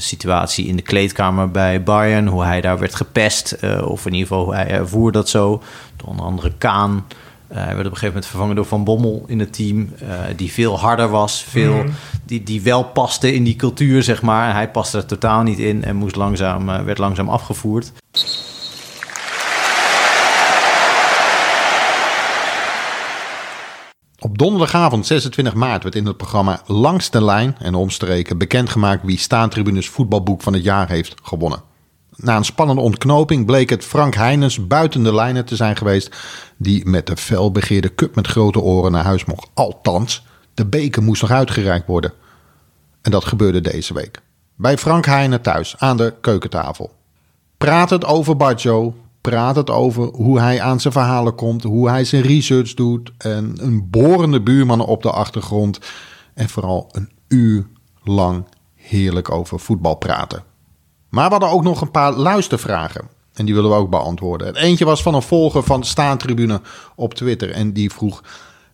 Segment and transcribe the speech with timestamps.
[0.00, 4.28] situatie in de kleedkamer bij Bayern, hoe hij daar werd gepest, eh, of in ieder
[4.28, 5.62] geval hoe hij ervoer dat zo.
[5.96, 7.06] Door onder andere Kaan.
[7.52, 10.08] Uh, hij werd op een gegeven moment vervangen door Van Bommel in het team, uh,
[10.36, 11.88] die veel harder was, veel, Mhm.
[12.24, 14.54] die, die wel paste in die cultuur, zeg maar.
[14.54, 17.92] Hij paste er totaal niet in en moest langzaam, werd langzaam afgevoerd.
[24.20, 29.18] Op donderdagavond 26 maart werd in het programma Langs de Lijn en omstreken bekendgemaakt wie
[29.18, 31.62] Staantribunes voetbalboek van het jaar heeft gewonnen.
[32.16, 36.16] Na een spannende ontknoping bleek het Frank Heijnens buiten de lijnen te zijn geweest,
[36.56, 39.50] die met de felbegeerde cup met grote oren naar huis mocht.
[39.54, 42.12] Althans, de beker moest nog uitgereikt worden.
[43.02, 44.22] En dat gebeurde deze week.
[44.56, 46.92] Bij Frank Heijnen thuis aan de keukentafel.
[47.58, 52.04] Praat het over Barjo, praat het over hoe hij aan zijn verhalen komt, hoe hij
[52.04, 55.78] zijn research doet en een borende buurman op de achtergrond
[56.34, 57.66] en vooral een uur
[58.04, 60.42] lang heerlijk over voetbal praten.
[61.08, 64.46] Maar we hadden ook nog een paar luistervragen en die willen we ook beantwoorden.
[64.46, 66.60] Het eentje was van een volger van Staantribune
[66.94, 68.22] op Twitter en die vroeg...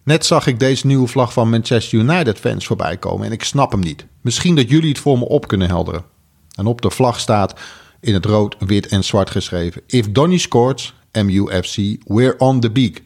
[0.02, 3.70] Net zag ik deze nieuwe vlag van Manchester United fans voorbij komen en ik snap
[3.70, 4.06] hem niet.
[4.20, 6.04] Misschien dat jullie het voor me op kunnen helderen.
[6.54, 7.54] En op de vlag staat
[8.04, 9.82] in het rood, wit en zwart geschreven.
[9.86, 13.02] If Donny scores, MUFC, we're on the beak.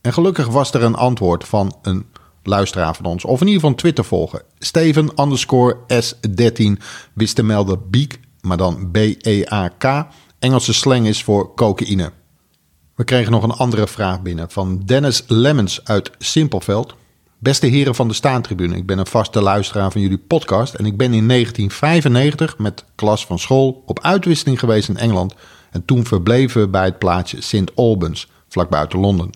[0.00, 2.06] En gelukkig was er een antwoord van een
[2.42, 3.24] luisteraar van ons.
[3.24, 4.42] Of in ieder geval Twitter volgen.
[4.58, 6.82] Steven underscore S13
[7.14, 10.06] wist te melden beak, maar dan B-E-A-K.
[10.38, 12.12] Engelse slang is voor cocaïne.
[12.94, 16.94] We kregen nog een andere vraag binnen van Dennis Lemmens uit Simpelveld.
[17.44, 20.96] Beste heren van de Staantribune, ik ben een vaste luisteraar van jullie podcast en ik
[20.96, 25.34] ben in 1995 met klas van school op uitwisseling geweest in Engeland
[25.70, 27.74] en toen verbleven we bij het plaatsje St.
[27.74, 29.30] Albans, vlak buiten Londen.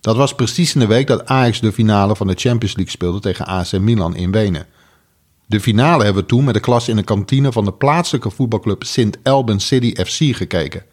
[0.00, 3.20] Dat was precies in de week dat Ajax de finale van de Champions League speelde
[3.20, 4.66] tegen AC Milan in Wenen.
[5.46, 8.84] De finale hebben we toen met de klas in de kantine van de plaatselijke voetbalclub
[8.84, 9.18] St.
[9.22, 10.84] Albans City FC gekeken.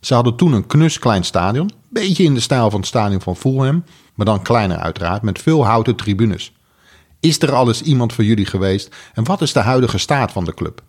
[0.00, 3.36] Ze hadden toen een knus klein stadion, beetje in de stijl van het stadion van
[3.36, 3.84] Fulham,
[4.16, 6.52] maar dan kleiner uiteraard, met veel houten tribunes.
[7.20, 10.44] Is er al eens iemand voor jullie geweest en wat is de huidige staat van
[10.44, 10.82] de club?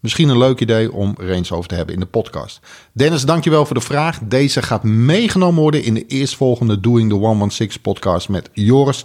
[0.00, 2.60] Misschien een leuk idee om er eens over te hebben in de podcast.
[2.92, 4.18] Dennis, dankjewel voor de vraag.
[4.22, 9.04] Deze gaat meegenomen worden in de eerstvolgende Doing the 116 podcast met Joris.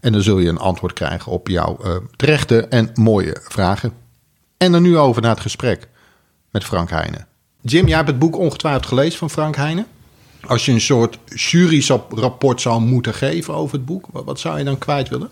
[0.00, 3.92] En dan zul je een antwoord krijgen op jouw uh, terechte en mooie vragen.
[4.56, 5.88] En dan nu over naar het gesprek
[6.50, 7.26] met Frank Heijnen.
[7.60, 9.86] Jim, jij hebt het boek ongetwijfeld gelezen van Frank Heijnen.
[10.46, 14.78] Als je een soort juryrapport zou moeten geven over het boek, wat zou je dan
[14.78, 15.28] kwijt willen?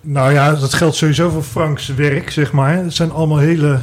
[0.00, 2.76] Nou ja, dat geldt sowieso voor Franks werk, zeg maar.
[2.76, 3.82] Het zijn allemaal hele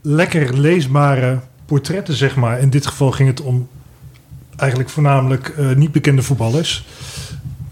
[0.00, 2.60] lekker leesbare portretten, zeg maar.
[2.60, 3.68] In dit geval ging het om
[4.56, 6.86] eigenlijk voornamelijk uh, niet bekende voetballers.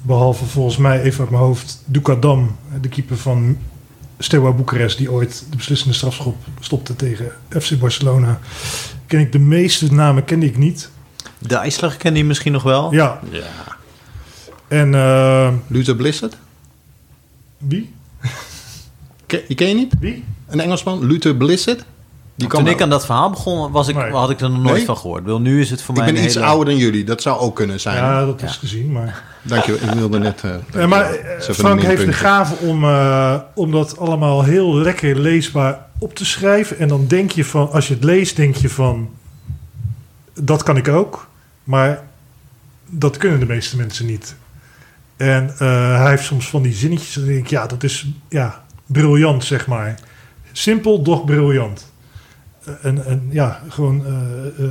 [0.03, 3.57] Behalve volgens mij, even uit mijn hoofd, Dukadam, de keeper van
[4.19, 4.99] Steaua Boekarest...
[4.99, 8.39] die ooit de beslissende strafschop stopte tegen FC Barcelona.
[9.07, 10.91] Ken ik de meeste namen kende ik niet.
[11.47, 12.93] De IJsler kende je misschien nog wel?
[12.93, 13.21] Ja.
[13.31, 13.43] ja.
[14.69, 14.93] En...
[14.93, 16.37] Uh, Luther Blissett?
[17.59, 17.95] Wie?
[19.27, 19.95] Ken, je ken je niet?
[20.01, 20.25] Wie?
[20.49, 21.85] Een Engelsman, Luther Blissett.
[22.35, 24.11] Die Toen ik aan dat verhaal begon, was ik, nee.
[24.11, 24.85] had ik er nog nooit nee?
[24.85, 25.25] van gehoord.
[25.25, 26.09] Wil, nu is het voor ik mij.
[26.09, 26.47] Ik ben iets hele...
[26.47, 27.97] ouder dan jullie, dat zou ook kunnen zijn.
[27.97, 28.59] Ja, dat is ja.
[28.59, 29.23] gezien, maar.
[29.43, 30.43] Dank je, ik wilde net.
[30.45, 35.87] Uh, ja, maar Frank heeft de gave om, uh, om dat allemaal heel lekker leesbaar
[35.99, 36.79] op te schrijven.
[36.79, 39.11] En dan denk je van, als je het leest, denk je van.
[40.35, 41.29] Dat kan ik ook,
[41.65, 42.03] maar
[42.91, 44.35] dat kunnen de meeste mensen niet.
[45.17, 47.15] En uh, hij heeft soms van die zinnetjes.
[47.15, 49.99] Dan denk ik, ja, dat is ja, briljant, zeg maar.
[50.53, 51.93] Simpel, doch briljant.
[52.83, 54.03] En, en ja, gewoon.
[54.59, 54.67] Uh,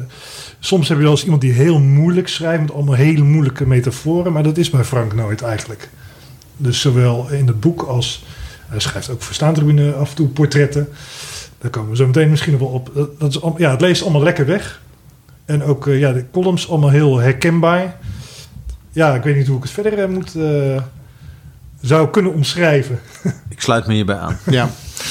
[0.60, 2.62] soms heb je wel eens iemand die heel moeilijk schrijft.
[2.62, 4.34] Met allemaal hele moeilijke metaforen.
[4.34, 5.90] Maar dat is bij Frank nooit eigenlijk.
[6.58, 8.26] Dus zowel in het boek als.
[8.68, 10.88] Hij schrijft ook voor Staantribune af en toe portretten.
[11.58, 12.92] Daar komen we zo meteen misschien wel op.
[13.20, 14.82] Dat is, ja, het leest allemaal lekker weg.
[15.52, 17.96] En ook uh, ja, de columns allemaal heel herkenbaar.
[18.92, 20.32] Ja, ik weet niet hoe ik het verder moet.
[21.82, 23.00] zou kunnen omschrijven.
[23.50, 24.38] ik sluit me hierbij aan.
[24.46, 24.70] Ja.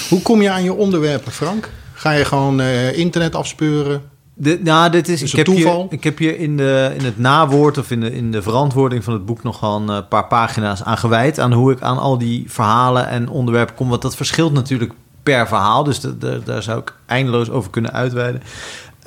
[0.09, 1.71] Hoe kom je aan je onderwerpen, Frank?
[1.93, 4.03] Ga je gewoon uh, internet afspeuren?
[4.35, 5.83] De, nou, dit is, is ik, heb toeval?
[5.83, 9.05] Hier, ik heb hier in, de, in het nawoord of in de, in de verantwoording
[9.05, 11.39] van het boek nog wel een paar pagina's aan gewijd.
[11.39, 13.89] Aan hoe ik aan al die verhalen en onderwerpen kom.
[13.89, 14.93] Want dat verschilt natuurlijk
[15.23, 15.85] per verhaal.
[15.85, 18.43] Dus de, de, daar zou ik eindeloos over kunnen uitweiden.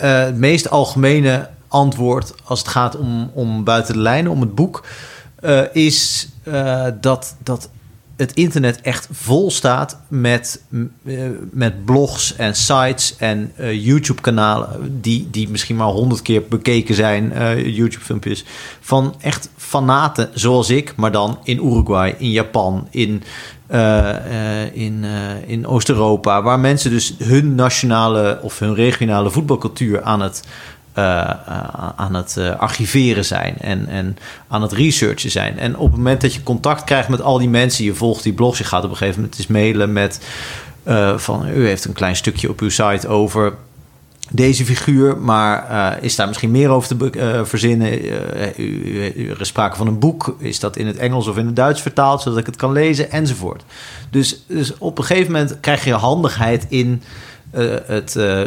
[0.02, 4.56] Uh, het meest algemene antwoord als het gaat om, om buiten de lijnen, om het
[4.56, 4.86] boek,
[5.42, 7.70] uh, is uh, dat, dat
[8.16, 15.28] het internet echt vol staat met, uh, met blogs en sites en uh, YouTube-kanalen die,
[15.32, 18.46] die misschien maar honderd keer bekeken zijn, uh, YouTube-filmpjes,
[18.80, 23.24] van echt fanaten zoals ik, maar dan in Uruguay, in Japan, in,
[24.74, 25.04] in,
[25.46, 30.44] in Oost-Europa, waar mensen dus hun nationale of hun regionale voetbalcultuur aan het
[30.98, 31.30] uh,
[31.96, 34.18] aan het uh, archiveren zijn en, en
[34.48, 35.60] aan het researchen zijn.
[35.60, 38.34] En op het moment dat je contact krijgt met al die mensen, je volgt die
[38.34, 40.20] blogs, je gaat op een gegeven moment eens mailen met
[40.88, 43.54] uh, van u heeft een klein stukje op uw site over
[44.30, 48.06] deze figuur, maar is daar misschien meer over te verzinnen?
[48.58, 51.56] U, er is sprake van een boek, is dat in het Engels of in het
[51.56, 53.64] Duits vertaald, zodat ik het kan lezen, enzovoort.
[54.10, 57.02] Dus, dus op een gegeven moment krijg je handigheid in
[57.56, 58.42] uh, het, uh,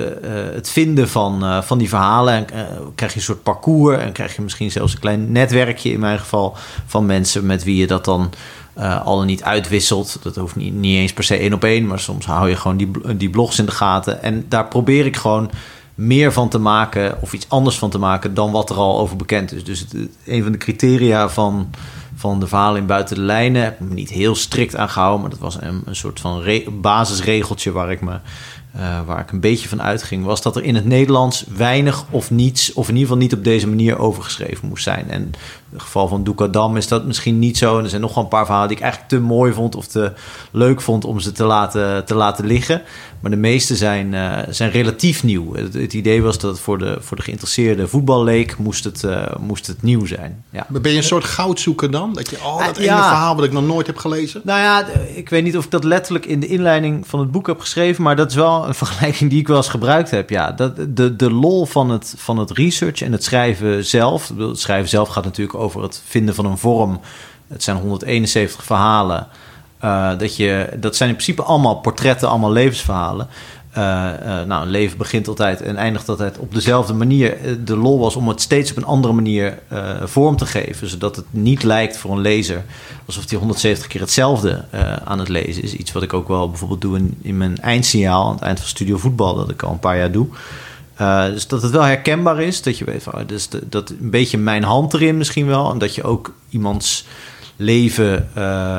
[0.55, 2.35] het vinden van, van die verhalen.
[2.35, 2.47] En
[2.94, 3.99] krijg je een soort parcours.
[3.99, 6.56] En krijg je misschien zelfs een klein netwerkje in mijn geval.
[6.87, 8.32] Van mensen met wie je dat dan
[9.05, 10.19] al niet uitwisselt.
[10.23, 11.87] Dat hoeft niet, niet eens per se één op één.
[11.87, 14.23] Maar soms hou je gewoon die, die blogs in de gaten.
[14.23, 15.50] En daar probeer ik gewoon
[15.94, 17.17] meer van te maken.
[17.20, 19.64] Of iets anders van te maken dan wat er al over bekend is.
[19.64, 19.94] Dus het,
[20.25, 21.70] een van de criteria van
[22.17, 23.62] van de verhalen in buiten de lijnen.
[23.62, 26.44] Heb ik me niet heel strikt aan gehouden, maar dat was een, een soort van
[26.81, 28.19] basisregeltje waar ik me
[28.76, 32.31] uh, waar ik een beetje van uitging, was dat er in het Nederlands weinig of
[32.31, 35.11] niets, of in ieder geval niet op deze manier overgeschreven moest zijn.
[35.11, 35.23] En
[35.70, 37.78] in het geval van Doekadam is dat misschien niet zo.
[37.78, 39.87] En er zijn nog wel een paar verhalen die ik eigenlijk te mooi vond of
[39.87, 40.12] te
[40.50, 42.82] leuk vond om ze te laten, te laten liggen.
[43.20, 45.55] Maar de meeste zijn, uh, zijn relatief nieuw.
[45.55, 49.26] Het, het, idee was dat het voor de, voor de geïnteresseerde voetballeek moest het, uh,
[49.40, 50.44] moest het nieuw zijn.
[50.50, 50.67] Ja.
[50.69, 52.14] Ben je een soort goudzoeker dan?
[52.14, 53.08] Dat je, oh, dat ene ja.
[53.08, 54.40] verhaal wat ik nog nooit heb gelezen?
[54.44, 57.46] Nou ja, ik weet niet of ik dat letterlijk in de inleiding van het boek
[57.46, 60.30] heb geschreven, maar dat is wel een vergelijking die ik wel eens gebruikt heb.
[60.30, 64.32] Ja, dat, de, de lol van het, van het research en het schrijven zelf.
[64.38, 67.00] Het schrijven zelf gaat natuurlijk over het vinden van een vorm.
[67.48, 69.28] Het zijn 171 verhalen.
[69.84, 73.28] Uh, dat, je, dat zijn in principe allemaal portretten, allemaal levensverhalen.
[73.78, 77.37] Uh, uh, nou, een leven begint altijd en eindigt altijd op dezelfde manier.
[77.64, 79.58] De lol was om het steeds op een andere manier
[80.05, 82.64] vorm te geven, zodat het niet lijkt voor een lezer
[83.06, 84.64] alsof hij 170 keer hetzelfde
[85.05, 85.75] aan het lezen is.
[85.75, 88.96] Iets wat ik ook wel bijvoorbeeld doe in, mijn eindsignaal aan het eind van Studio
[88.96, 90.26] Voetbal, dat ik al een paar jaar doe.
[91.32, 94.38] dus dat het wel herkenbaar is, dat je weet van, oh, dus dat een beetje
[94.38, 97.06] mijn hand erin misschien wel, en dat je ook iemands
[97.56, 98.79] leven uh,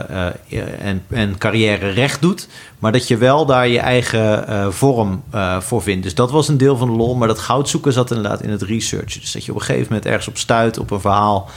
[0.50, 2.48] uh, en, en carrière recht doet.
[2.80, 5.24] Maar dat je wel daar je eigen uh, vorm
[5.60, 6.04] voor vindt.
[6.04, 7.16] Dus dat was een deel van de lol.
[7.16, 9.20] Maar dat goudzoeken zat inderdaad in het research.
[9.20, 11.50] Dus dat je op een gegeven moment ergens op stuit op een verhaal.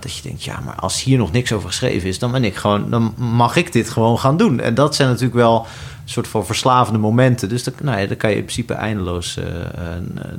[0.00, 2.54] dat je denkt, ja, maar als hier nog niks over geschreven is, dan ben ik
[2.56, 4.60] gewoon, dan mag ik dit gewoon gaan doen.
[4.60, 5.66] En dat zijn natuurlijk wel
[6.04, 7.48] een soort van verslavende momenten.
[7.48, 9.38] Dus dat, nou ja, daar kan je in principe eindeloos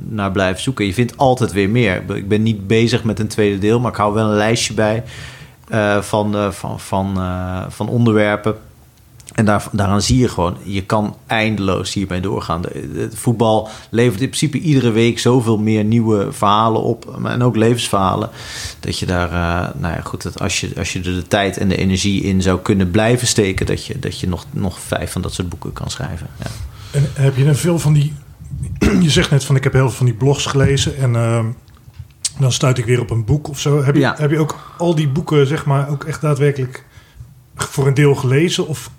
[0.08, 0.86] naar blijven zoeken.
[0.86, 2.02] Je vindt altijd weer meer.
[2.14, 5.02] Ik ben niet bezig met een tweede deel, maar ik hou wel een lijstje bij
[6.00, 8.56] van, uh, van, van, uh, van onderwerpen.
[9.34, 12.62] En daar, daaraan zie je gewoon, je kan eindeloos hiermee doorgaan.
[12.94, 17.18] Het voetbal levert in principe iedere week zoveel meer nieuwe verhalen op.
[17.24, 18.30] En ook levensverhalen.
[18.80, 19.30] Dat je daar,
[19.76, 22.42] nou ja, goed, dat als je, als je er de tijd en de energie in
[22.42, 25.72] zou kunnen blijven steken, dat je, dat je nog, nog vijf van dat soort boeken
[25.72, 26.26] kan schrijven.
[26.38, 26.50] Ja.
[26.90, 28.14] En heb je dan veel van die.
[29.00, 30.96] je zegt net van ik heb heel veel van die blogs gelezen.
[30.96, 31.46] En ehm,
[32.38, 33.82] dan stuit ik weer op een boek of zo.
[33.82, 36.84] Heb je, heb je ook al die boeken, zeg maar, ook echt daadwerkelijk
[37.54, 38.66] voor een deel gelezen?
[38.66, 38.90] Of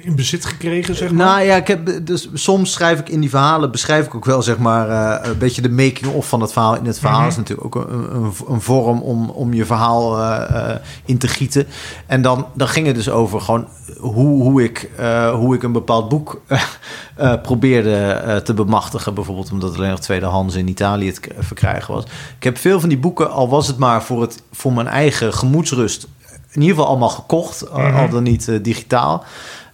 [0.00, 1.26] in bezit gekregen, zeg maar?
[1.26, 4.42] Nou ja, ik heb, dus soms schrijf ik in die verhalen, beschrijf ik ook wel,
[4.42, 6.76] zeg maar, uh, een beetje de making-of van het verhaal.
[6.76, 7.30] In het verhaal mm -hmm.
[7.30, 11.66] is natuurlijk ook een, een, een, vorm om, om je verhaal uh, in te gieten.
[12.06, 14.90] En dan, dan ging het dus over gewoon hoe, hoe, ik,
[15.32, 16.40] hoe ik een bepaald boek
[17.42, 19.14] probeerde te bemachtigen.
[19.14, 22.04] Bijvoorbeeld omdat het alleen nog tweedehands in Italië te verkrijgen was.
[22.36, 25.34] Ik heb veel van die boeken, al was het maar voor, het, voor mijn eigen
[25.34, 26.08] gemoedsrust
[26.52, 27.96] in ieder geval allemaal gekocht, mm -hmm.
[27.96, 29.24] al dan niet uh, digitaal.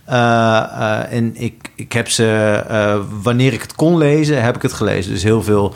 [0.08, 4.72] Uh, uh, en ik, ik heb ze, wanneer ik het kon lezen, heb ik het
[4.72, 5.12] gelezen.
[5.12, 5.74] Dus heel veel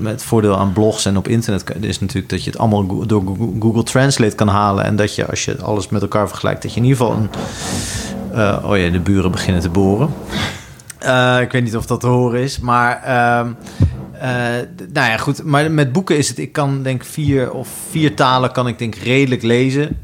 [0.00, 3.22] met voordeel aan blogs en op internet is natuurlijk dat je het allemaal door
[3.60, 4.84] Google Translate kan halen.
[4.84, 7.28] En dat je, als je alles met elkaar vergelijkt, dat je in ieder geval een.
[8.64, 10.08] oh ja, de buren beginnen te boren.
[11.40, 13.00] ik weet niet of dat te horen is, maar.
[14.22, 14.28] Uh,
[14.92, 15.44] nou ja, goed.
[15.44, 16.38] Maar met boeken is het...
[16.38, 20.00] Ik kan denk vier of vier talen kan ik denk redelijk lezen.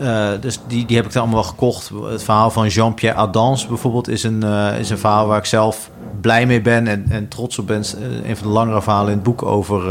[0.00, 1.90] Uh, dus die, die heb ik dan allemaal gekocht.
[2.04, 4.08] Het verhaal van Jean-Pierre Adams bijvoorbeeld...
[4.08, 5.90] Is een, uh, is een verhaal waar ik zelf
[6.20, 7.84] blij mee ben en, en trots op ben.
[8.26, 9.90] Een van de langere verhalen in het boek over...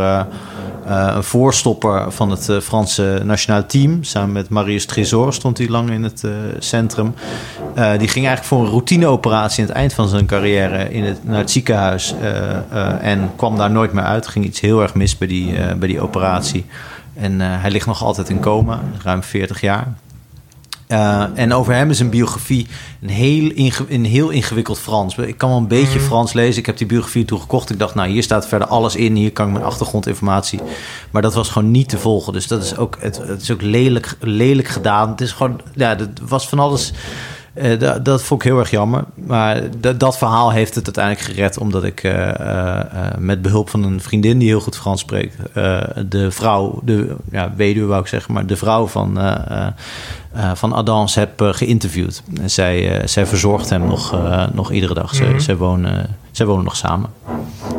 [0.86, 4.04] een voorstopper van het Franse nationale team.
[4.04, 6.24] Samen met Marius Trésor stond hij lang in het
[6.60, 7.14] centrum.
[7.74, 11.38] die ging eigenlijk voor een routineoperatie aan het eind van zijn carrière in het, naar
[11.38, 12.16] het ziekenhuis.
[13.02, 14.28] en kwam daar nooit meer uit.
[14.28, 16.66] ging iets heel erg mis bij die, uh, bij die operatie.
[17.14, 19.94] En uh, hij ligt nog altijd in coma, ruim 40 jaar.
[20.88, 22.68] Uh, en over hem is een biografie
[23.02, 23.52] een heel,
[23.90, 25.18] een heel ingewikkeld Frans.
[25.18, 26.08] Ik kan wel een beetje mhm.
[26.08, 26.60] Frans lezen.
[26.60, 27.70] Ik heb die biografie toen gekocht.
[27.70, 29.16] Ik dacht, nou, hier staat verder alles in.
[29.16, 30.60] Hier kan ik mijn achtergrondinformatie.
[31.12, 32.34] Maar dat was gewoon niet te volgen.
[32.34, 35.10] Dus dat is ook, het, het is ook lelijk, lelijk gedaan.
[35.10, 36.94] Het is gewoon, ja, dat was van alles
[37.54, 39.04] uh, dat, dat vond ik heel erg jammer.
[39.16, 39.62] Maar
[39.98, 42.80] dat verhaal heeft het uiteindelijk gered, omdat ik uh, uh,
[43.18, 45.36] met behulp van een vriendin die heel goed Frans spreekt,
[46.10, 49.18] de vrouw, de ja, weduwe wou ik zeggen, maar de vrouw van,
[50.54, 52.24] van Adams heb geïnterviewd.
[52.42, 54.16] En zij, zij verzorgt hem nog,
[54.54, 55.20] nog iedere dag.
[55.20, 57.10] Mm zij, wonen, zij wonen nog samen.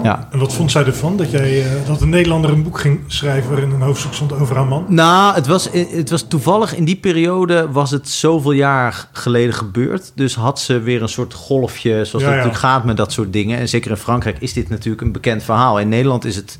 [0.02, 0.28] Ja.
[0.32, 3.50] En wat vond zij ervan dat, jij, uh, dat een Nederlander een boek ging schrijven
[3.50, 4.84] waarin een hoofdstuk stond over haar man?
[4.88, 10.12] Nou, het was, het was toevallig in die periode was het zoveel jaar geleden gebeurd.
[10.14, 13.32] Dus had ze weer een soort golfje, zoals ja, het natuurlijk gaat met dat soort
[13.32, 13.58] dingen.
[13.58, 15.80] En zeker in Frankrijk is dit natuurlijk een bekend verhaal.
[15.80, 16.58] In Nederland is het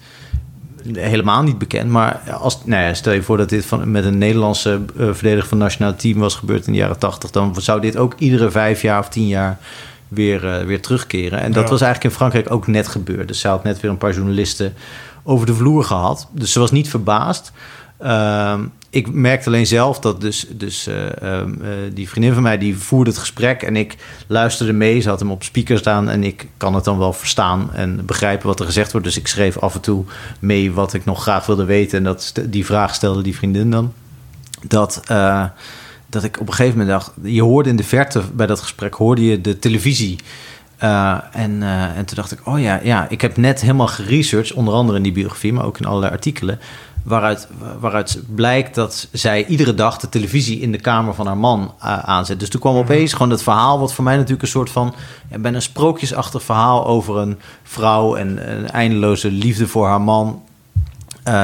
[0.93, 1.91] helemaal niet bekend.
[1.91, 5.49] Maar als, nou ja, stel je voor dat dit van, met een Nederlandse uh, verdediger
[5.49, 8.51] van het nationale team was gebeurd in de jaren tachtig, dan zou dit ook iedere
[8.51, 9.59] vijf jaar of tien jaar
[10.09, 11.41] weer, uh, weer terugkeren.
[11.41, 13.29] En dat was eigenlijk in Frankrijk ook net gebeurd.
[13.29, 14.75] Dus ze had net weer een paar journalisten
[15.23, 16.29] over de vloer gehad.
[16.31, 17.53] Dus ze was niet verbaasd.
[18.03, 18.55] Uh,
[18.95, 21.43] ik merkte alleen zelf dat dus, dus uh, uh,
[21.95, 23.97] die vriendin van mij die voerde het gesprek en ik
[24.27, 25.01] luisterde mee.
[25.01, 28.47] Ze had hem op speaker staan en ik kan het dan wel verstaan en begrijpen
[28.47, 29.07] wat er gezegd wordt.
[29.07, 30.05] Dus ik schreef af en toe
[30.39, 31.99] mee wat ik nog graag wilde weten.
[31.99, 33.93] En dat, die vraag stelde die vriendin dan.
[34.63, 35.03] Dat
[36.07, 37.13] dat ik op een gegeven moment dacht...
[37.23, 38.95] je hoorde in de verte bij dat gesprek...
[38.95, 40.19] hoorde je de televisie...
[40.79, 44.97] En, en toen dacht ik, oh ja, ja, ik heb net helemaal geresearched, onder andere
[44.97, 46.59] in die biografie, maar ook in allerlei artikelen,
[47.05, 47.49] waaruit,
[47.81, 51.99] waaruit blijkt dat zij iedere dag de televisie in de kamer van haar man uh,
[51.99, 52.41] aanzet.
[52.41, 54.95] Dus toen kwam opeens gewoon het verhaal, wat voor mij natuurlijk een soort van,
[55.31, 60.43] ja, ben een sprookjesachtig verhaal over een vrouw en een eindeloze liefde voor haar man.
[61.29, 61.35] Uh,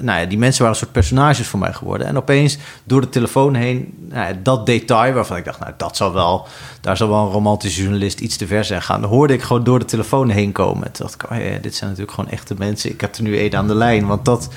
[0.00, 2.06] nou ja, die mensen waren een soort personages voor mij geworden.
[2.06, 6.12] En opeens door de telefoon heen, nou dat detail waarvan ik dacht, nou, dat zal
[6.12, 6.46] wel,
[6.80, 9.00] daar zal wel een romantische journalist iets te ver zijn gaan.
[9.00, 10.92] Dan hoorde ik gewoon door de telefoon heen komen.
[10.92, 12.90] Toen dacht ik, oh ja, dit zijn natuurlijk gewoon echte mensen.
[12.90, 14.06] Ik heb er nu één aan de lijn.
[14.06, 14.48] Want dat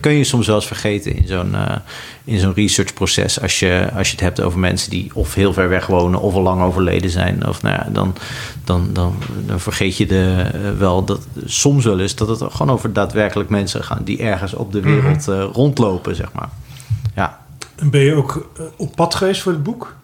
[0.00, 1.76] kun je soms wel eens vergeten in zo'n uh,
[2.24, 3.40] in zo'n researchproces.
[3.40, 6.34] Als je, als je het hebt over mensen die of heel ver weg wonen of
[6.34, 7.48] al lang overleden zijn.
[7.48, 8.14] Of nou ja, dan,
[8.64, 9.14] dan, dan,
[9.46, 13.84] dan vergeet je de, wel dat soms wel eens dat het gewoon over daadwerkelijk mensen
[13.84, 16.48] gaan die ergens op de wereld uh, rondlopen, zeg maar.
[17.14, 17.40] Ja.
[17.76, 19.94] En ben je ook op pad geweest voor het boek?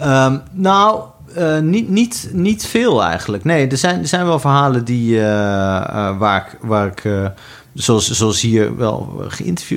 [0.00, 1.00] Um, nou,
[1.38, 3.44] uh, niet, niet, niet veel eigenlijk.
[3.44, 7.32] Nee, er zijn, er zijn wel verhalen die, uh, uh, waar ik, waar ik
[7.76, 9.22] zoals, zoals hier wel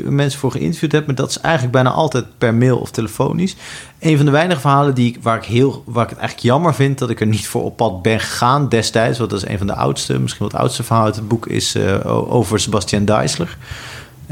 [0.03, 3.55] mensen voor geïnterviewd heb, maar dat is eigenlijk bijna altijd per mail of telefonisch.
[3.99, 6.97] Een van de weinige verhalen die waar, ik heel, waar ik het eigenlijk jammer vind
[6.97, 9.67] dat ik er niet voor op pad ben gegaan destijds, want dat is een van
[9.67, 13.57] de oudste, misschien wat oudste verhalen uit het boek, is over Sebastian Deisler.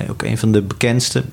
[0.10, 1.24] ook een van de bekendste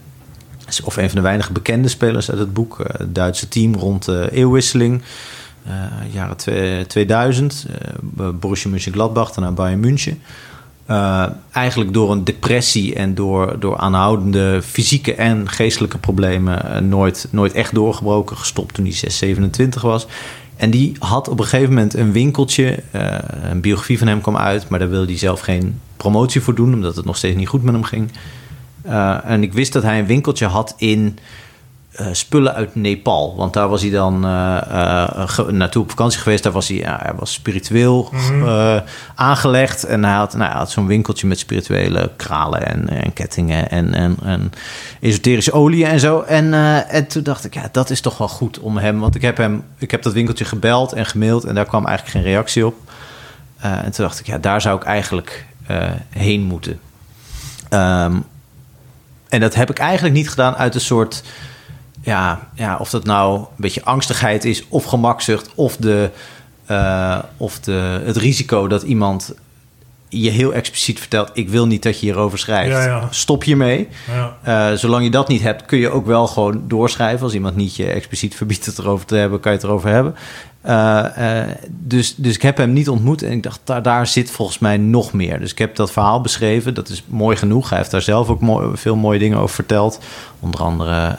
[0.84, 2.78] of een van de weinige bekende spelers uit het boek.
[2.78, 5.02] Het eh, Duitse team rond de eeuwwisseling.
[6.10, 6.36] Jaren
[6.86, 7.66] 2000.
[8.18, 10.22] Uh, Borussia Mönchengladbach, daarna Bayern München.
[10.90, 17.52] Uh, eigenlijk door een depressie en door, door aanhoudende fysieke en geestelijke problemen nooit, nooit
[17.52, 18.36] echt doorgebroken.
[18.36, 20.06] Gestopt toen hij 6, 27 was.
[20.56, 22.78] En die had op een gegeven moment een winkeltje.
[23.42, 26.74] een biografie van hem kwam uit, maar daar wilde hij zelf geen promotie voor doen,
[26.74, 28.10] omdat het nog steeds niet goed met hem ging.
[29.24, 31.18] En ik wist dat hij een winkeltje had in
[32.00, 33.36] uh, spullen uit Nepal.
[33.36, 36.42] Want daar was hij dan uh, naartoe op vakantie geweest.
[36.42, 38.82] Daar was hij, ja, hij was spiritueel mm
[39.14, 39.84] aangelegd.
[39.84, 43.94] En hij had, nou, hij had zo'n winkeltje met spirituele kralen en, en kettingen en,
[43.94, 44.52] en, en,
[45.00, 46.20] esoterische oliën en zo.
[46.20, 46.54] En,
[46.88, 48.98] en toen dacht ik, ja, dat is toch wel goed om hem.
[49.00, 52.16] Want ik heb hem, ik heb dat winkeltje gebeld en gemaild en daar kwam eigenlijk
[52.16, 52.74] geen reactie op.
[53.58, 55.46] en toen dacht ik, ja, daar zou ik eigenlijk
[56.10, 56.80] heen moeten.
[57.70, 58.24] Um,
[59.34, 61.22] en dat heb ik eigenlijk niet gedaan uit een soort.
[62.04, 66.10] Ja, ja of dat nou een beetje angstigheid is, of gemakzucht, of, de,
[66.70, 69.34] uh, of de, het risico dat iemand
[70.08, 72.70] je heel expliciet vertelt: Ik wil niet dat je hierover schrijft.
[72.70, 73.08] Ja, ja.
[73.10, 73.88] Stop hiermee.
[74.44, 74.70] Ja.
[74.72, 77.24] Uh, zolang je dat niet hebt, kun je ook wel gewoon doorschrijven.
[77.24, 80.14] Als iemand niet je expliciet verbiedt het erover te hebben, kan je het erover hebben.
[80.66, 84.58] Uh, dus, dus ik heb hem niet ontmoet en ik dacht, daar, daar zit volgens
[84.58, 85.40] mij nog meer.
[85.40, 87.68] Dus ik heb dat verhaal beschreven, dat is mooi genoeg.
[87.68, 90.00] Hij heeft daar zelf ook mooi, veel mooie dingen over verteld.
[90.40, 91.16] Onder andere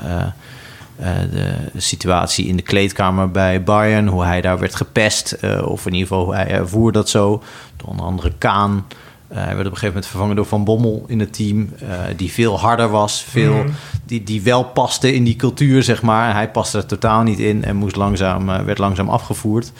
[0.99, 5.37] uh, de situatie in de kleedkamer bij Bayern, hoe hij daar werd gepest.
[5.63, 7.43] of in ieder geval hoe hij ervoer dat zo.
[7.77, 8.85] Door onder andere Kaan.
[9.31, 11.69] Uh, hij werd op een gegeven moment vervangen door Van Bommel in het team,
[12.15, 13.73] die veel harder was, veel, mm.
[14.05, 16.33] die, die wel paste in die cultuur, zeg maar.
[16.33, 19.71] Hij paste er totaal niet in en moest langzaam, werd langzaam afgevoerd.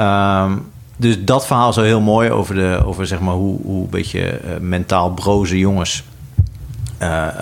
[0.00, 3.82] Um, dus dat verhaal is wel heel mooi over, de, over zeg maar, hoe, hoe
[3.82, 6.04] een beetje mentaal broze jongens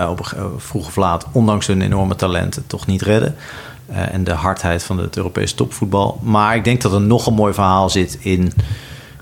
[0.08, 3.36] op vroeg of laat, ondanks hun enorme talenten, toch niet redden.
[3.92, 6.20] en de hardheid van het Europese topvoetbal.
[6.22, 8.52] Maar ik denk dat er nog een mooi verhaal zit in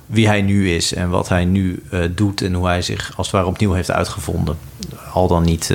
[0.07, 1.83] wie hij nu is en wat hij nu
[2.15, 4.59] doet en hoe hij zich als het ware opnieuw heeft uitgevonden.
[5.13, 5.75] Al dan niet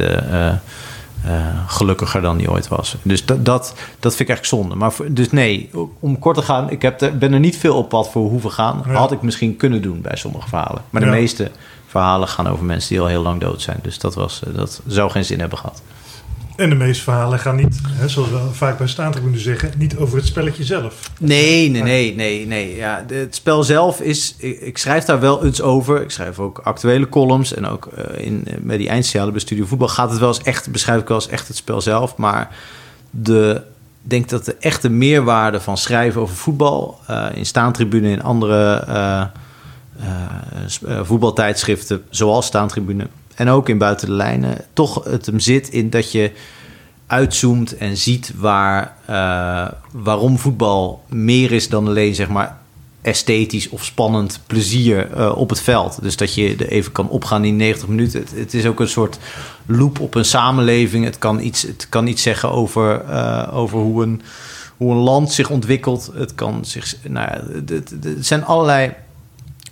[1.68, 2.96] gelukkiger dan hij ooit was.
[3.02, 4.76] Dus dat, dat, dat vind ik echt zonde.
[4.76, 5.70] Maar dus nee,
[6.00, 8.84] om kort te gaan, ik heb ben er niet veel op pad voor hoeven gaan.
[8.88, 10.82] Had ik misschien kunnen doen bij sommige verhalen.
[10.90, 11.52] Maar de meeste
[11.96, 13.80] verhalen gaan over mensen die al heel lang dood zijn.
[13.82, 15.82] Dus dat, was, dat zou geen zin hebben gehad.
[16.56, 20.18] En de meeste verhalen gaan niet, hè, zoals we vaak bij staantribune zeggen, niet over
[20.18, 21.12] het spelletje zelf.
[21.20, 22.48] Nee, nee, nee, nee.
[22.48, 22.76] nee.
[22.76, 26.02] Ja, het spel zelf is, ik, schrijf daar wel iets over.
[26.02, 29.88] Ik schrijf ook actuele columns en ook uh, in, met die eindsignalen bij Studio Voetbal
[29.88, 32.16] gaat het wel eens echt, beschrijf ik wel eens echt het spel zelf.
[32.16, 32.56] Maar
[33.10, 33.62] de,
[34.04, 38.86] ik denk dat de echte meerwaarde van schrijven over voetbal uh, in staantribune in andere
[38.88, 39.24] uh,
[41.04, 46.12] voetbaltijdschriften, zoals staantribune en ook in buiten de lijnen, toch het hem zit in dat
[46.12, 46.32] je
[47.08, 52.58] uitzoomt en ziet waar, uh, waarom voetbal meer is dan alleen zeg maar
[53.02, 56.02] esthetisch of spannend plezier op het veld.
[56.02, 58.20] Dus dat je er even kan opgaan in 90 minuten.
[58.20, 59.18] Het, het, is ook een soort
[59.66, 61.06] loop op een samenleving.
[61.06, 63.12] Het kan iets, het kan iets zeggen over,
[63.52, 64.22] over hoe, een,
[64.78, 66.12] hoe een land zich ontwikkelt.
[66.14, 66.96] Het kan zich.
[67.08, 67.44] Nou ja,
[67.76, 67.84] er
[68.20, 68.94] zijn allerlei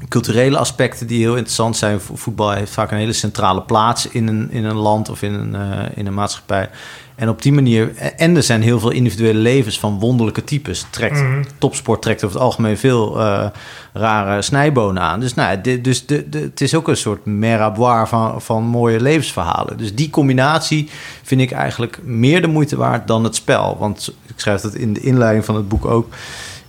[0.07, 1.99] culturele aspecten die heel interessant zijn.
[2.13, 5.53] Voetbal heeft vaak een hele centrale plaats in een, in een land of in een,
[5.53, 6.69] uh, in een maatschappij.
[7.15, 10.85] En op die manier, en er zijn heel veel individuele levens van wonderlijke types.
[10.89, 11.45] Trekt, mm.
[11.57, 13.45] Topsport trekt over het algemeen veel uh,
[13.93, 15.19] rare snijbonen aan.
[15.19, 19.01] Dus, nou, dit, dus de, de, het is ook een soort meraboir van, van mooie
[19.01, 19.77] levensverhalen.
[19.77, 20.89] Dus die combinatie
[21.23, 23.77] vind ik eigenlijk meer de moeite waard dan het spel.
[23.79, 26.13] Want ik schrijf dat in de inleiding van het boek ook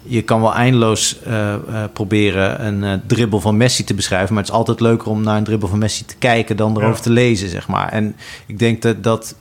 [0.06, 4.34] je kan wel eindeloos uh, uh, proberen een uh, dribbel van Messi te beschrijven.
[4.34, 7.02] Maar het is altijd leuker om naar een dribbel van Messi te kijken dan erover
[7.02, 7.88] te lezen, zeg maar.
[7.88, 9.34] En ik denk dat, dat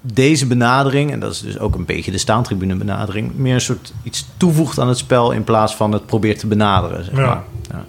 [0.00, 3.92] deze benadering, en dat is dus ook een beetje de staantribune benadering, meer een soort
[4.02, 7.04] iets toevoegt aan het spel in plaats van het probeert te benaderen.
[7.04, 7.42] Zeg maar.
[7.70, 7.84] ja.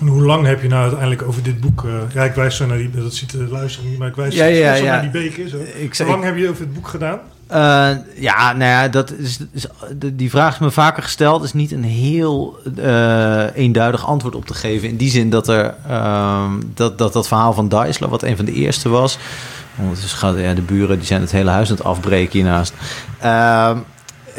[0.00, 1.82] En hoe lang heb je nou uiteindelijk over dit boek...
[1.82, 2.90] Uh, ja, ik wijs zo naar die...
[2.90, 5.48] Dat ziet de luisteraar niet, maar ik wijs ja, ja, zo naar die beker.
[5.48, 5.56] Zo.
[5.74, 7.18] Ik, hoe lang heb je over het boek gedaan?
[7.52, 9.38] Uh, ja, nou ja, dat is,
[9.96, 11.44] die vraag is me vaker gesteld.
[11.44, 14.88] is niet een heel uh, eenduidig antwoord op te geven.
[14.88, 18.44] In die zin dat er uh, dat, dat, dat verhaal van Dijsler, wat een van
[18.44, 19.18] de eerste was.
[19.76, 22.72] Ondertussen ja, de buren die zijn het hele huis aan het afbreken hiernaast.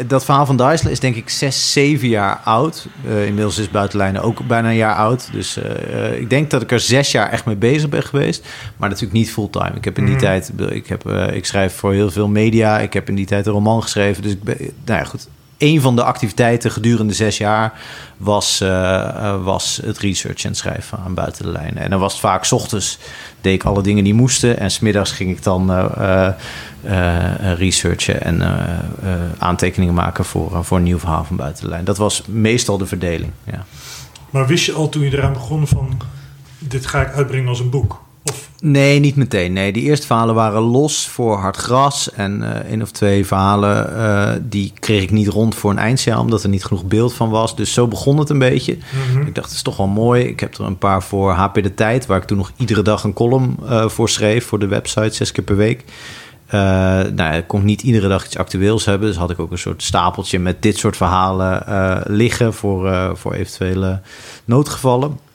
[0.07, 2.87] Dat verhaal van Dijssel is denk ik zes, zeven jaar oud.
[3.05, 5.29] Uh, inmiddels is Buitenlijnen ook bijna een jaar oud.
[5.31, 8.47] Dus uh, ik denk dat ik er zes jaar echt mee bezig ben geweest.
[8.77, 9.75] Maar natuurlijk niet fulltime.
[9.75, 10.19] Ik heb in die mm.
[10.19, 10.51] tijd...
[10.69, 12.79] Ik, heb, ik schrijf voor heel veel media.
[12.79, 14.23] Ik heb in die tijd een roman geschreven.
[14.23, 14.57] Dus ik ben...
[14.59, 15.27] Nou ja, goed
[15.61, 17.73] een van de activiteiten gedurende zes jaar
[18.17, 21.83] was, uh, was het research en schrijven aan buiten de lijnen.
[21.83, 22.97] En dan was het vaak s ochtends
[23.41, 24.59] deed ik alle dingen die moesten.
[24.59, 26.29] En smiddags ging ik dan uh,
[27.55, 28.41] researchen en
[29.37, 31.85] aantekeningen maken voor, voor een nieuw verhaal van buiten de lijn.
[31.85, 33.31] Dat was meestal de verdeling.
[33.43, 33.65] Ja.
[34.29, 36.01] Maar wist je al toen je eraan begon van
[36.59, 38.01] dit ga ik uitbrengen als een boek?
[38.63, 39.53] Nee, niet meteen.
[39.53, 42.11] Nee, die eerste verhalen waren los voor hard gras.
[42.11, 46.19] En uh, één of twee verhalen uh, die kreeg ik niet rond voor een eindjaar,
[46.19, 47.55] omdat er niet genoeg beeld van was.
[47.55, 48.77] Dus zo begon het een beetje.
[49.11, 49.27] Mhm.
[49.27, 50.23] Ik dacht, het is toch wel mooi.
[50.23, 53.03] Ik heb er een paar voor HP De Tijd, waar ik toen nog iedere dag
[53.03, 55.83] een column uh, voor schreef voor de website, zes keer per week.
[57.15, 59.07] nou, ik kon niet iedere dag iets actueels hebben.
[59.07, 61.63] Dus had ik ook een soort stapeltje met dit soort verhalen
[62.07, 64.01] liggen voor, voor eventuele
[64.45, 65.30] noodgevallen.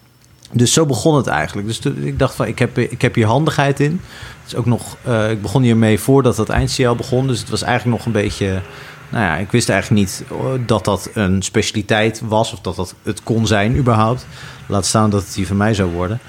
[0.53, 1.67] Dus zo begon het eigenlijk.
[1.67, 4.01] Dus ik dacht van, ik heb, ik heb hier handigheid in.
[4.43, 7.27] Het is ook nog, uh, ik begon hiermee voordat het eindCL begon.
[7.27, 8.61] Dus het was eigenlijk nog een beetje...
[9.09, 12.53] Nou ja, ik wist eigenlijk niet eh, dat dat een specialiteit was...
[12.53, 14.27] of dat dat het kon zijn überhaupt.
[14.67, 16.21] Laat staan dat het hier van mij zou worden.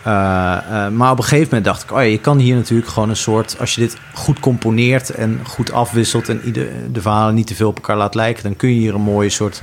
[0.00, 0.04] Uh,
[0.88, 1.92] maar op een gegeven moment dacht ik...
[1.92, 3.56] oh je kan hier natuurlijk gewoon een soort...
[3.58, 6.28] als je dit goed componeert en goed afwisselt...
[6.28, 8.42] en ieder, de verhalen niet te veel op elkaar laat lijken...
[8.42, 9.62] dan kun je hier een mooie soort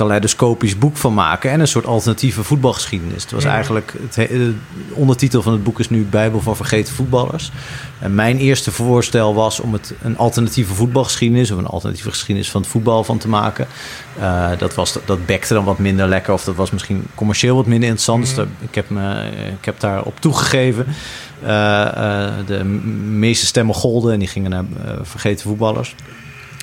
[0.00, 3.22] kaleidoscopisch boek van maken en een soort alternatieve voetbalgeschiedenis.
[3.22, 4.54] Het was eigenlijk het de
[4.92, 7.52] ondertitel van het boek is nu Bijbel van vergeten voetballers.
[7.98, 12.60] En mijn eerste voorstel was om het een alternatieve voetbalgeschiedenis of een alternatieve geschiedenis van
[12.60, 13.66] het voetbal van te maken.
[14.18, 17.66] Uh, dat, was, dat bekte dan wat minder lekker of dat was misschien commercieel wat
[17.66, 18.24] minder interessant.
[18.24, 18.52] Dus mm.
[18.60, 20.86] ik, heb me, ik heb daar op toegegeven.
[21.42, 24.64] Uh, uh, de meeste stemmen golden en die gingen naar
[25.02, 25.94] vergeten voetballers.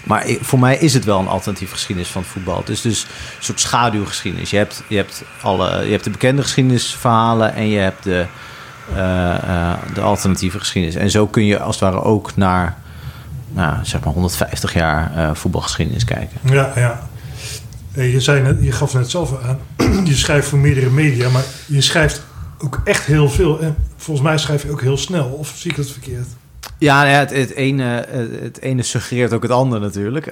[0.08, 2.58] Maar voor mij is het wel een alternatief geschiedenis van het voetbal.
[2.58, 4.50] Het is dus een soort schaduwgeschiedenis.
[4.50, 8.26] Je hebt, je hebt, alle, je hebt de bekende geschiedenisverhalen en je hebt de,
[8.92, 10.96] uh, uh, de alternatieve geschiedenis.
[10.96, 12.78] En zo kun je als het ware ook naar
[13.50, 16.40] nou, zeg maar 150 jaar uh, voetbalgeschiedenis kijken.
[16.44, 17.08] Ja, ja.
[17.94, 19.60] Je, zei je gaf net zelf aan,
[20.06, 22.22] je schrijft voor meerdere media, maar je schrijft
[22.58, 23.60] ook echt heel veel.
[23.60, 26.28] En volgens mij schrijf je ook heel snel, of zie ik het verkeerd?
[26.78, 28.06] Ja, het, het, ene,
[28.42, 30.26] het ene suggereert ook het andere natuurlijk.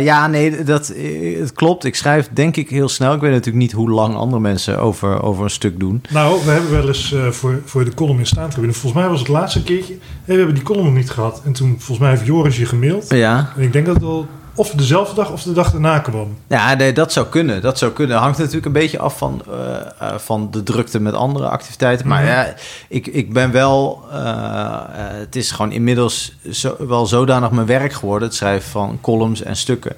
[0.00, 0.92] ja, nee, dat,
[1.38, 1.84] het klopt.
[1.84, 3.14] Ik schrijf denk ik heel snel.
[3.14, 6.02] Ik weet natuurlijk niet hoe lang andere mensen over, over een stuk doen.
[6.10, 8.72] Nou, we hebben wel eens voor, voor de column in staantribune...
[8.72, 9.94] Volgens mij was het laatste keertje...
[10.24, 11.42] we hebben die column nog niet gehad.
[11.44, 13.10] En toen, volgens mij heeft Joris je gemaild.
[13.14, 13.52] Ja.
[13.56, 16.36] En ik denk dat het al of dezelfde dag of de dag daarna kwam.
[16.46, 17.62] Ja, nee, dat zou kunnen.
[17.62, 18.16] Dat zou kunnen.
[18.16, 19.54] Hangt natuurlijk een beetje af van, uh,
[20.02, 22.08] uh, van de drukte met andere activiteiten.
[22.08, 22.30] Maar mhm.
[22.30, 22.54] ja,
[22.88, 24.04] ik, ik ben wel...
[24.12, 28.28] Uh, het is gewoon inmiddels zo, wel zodanig mijn werk geworden...
[28.28, 29.96] het schrijven van columns en stukken...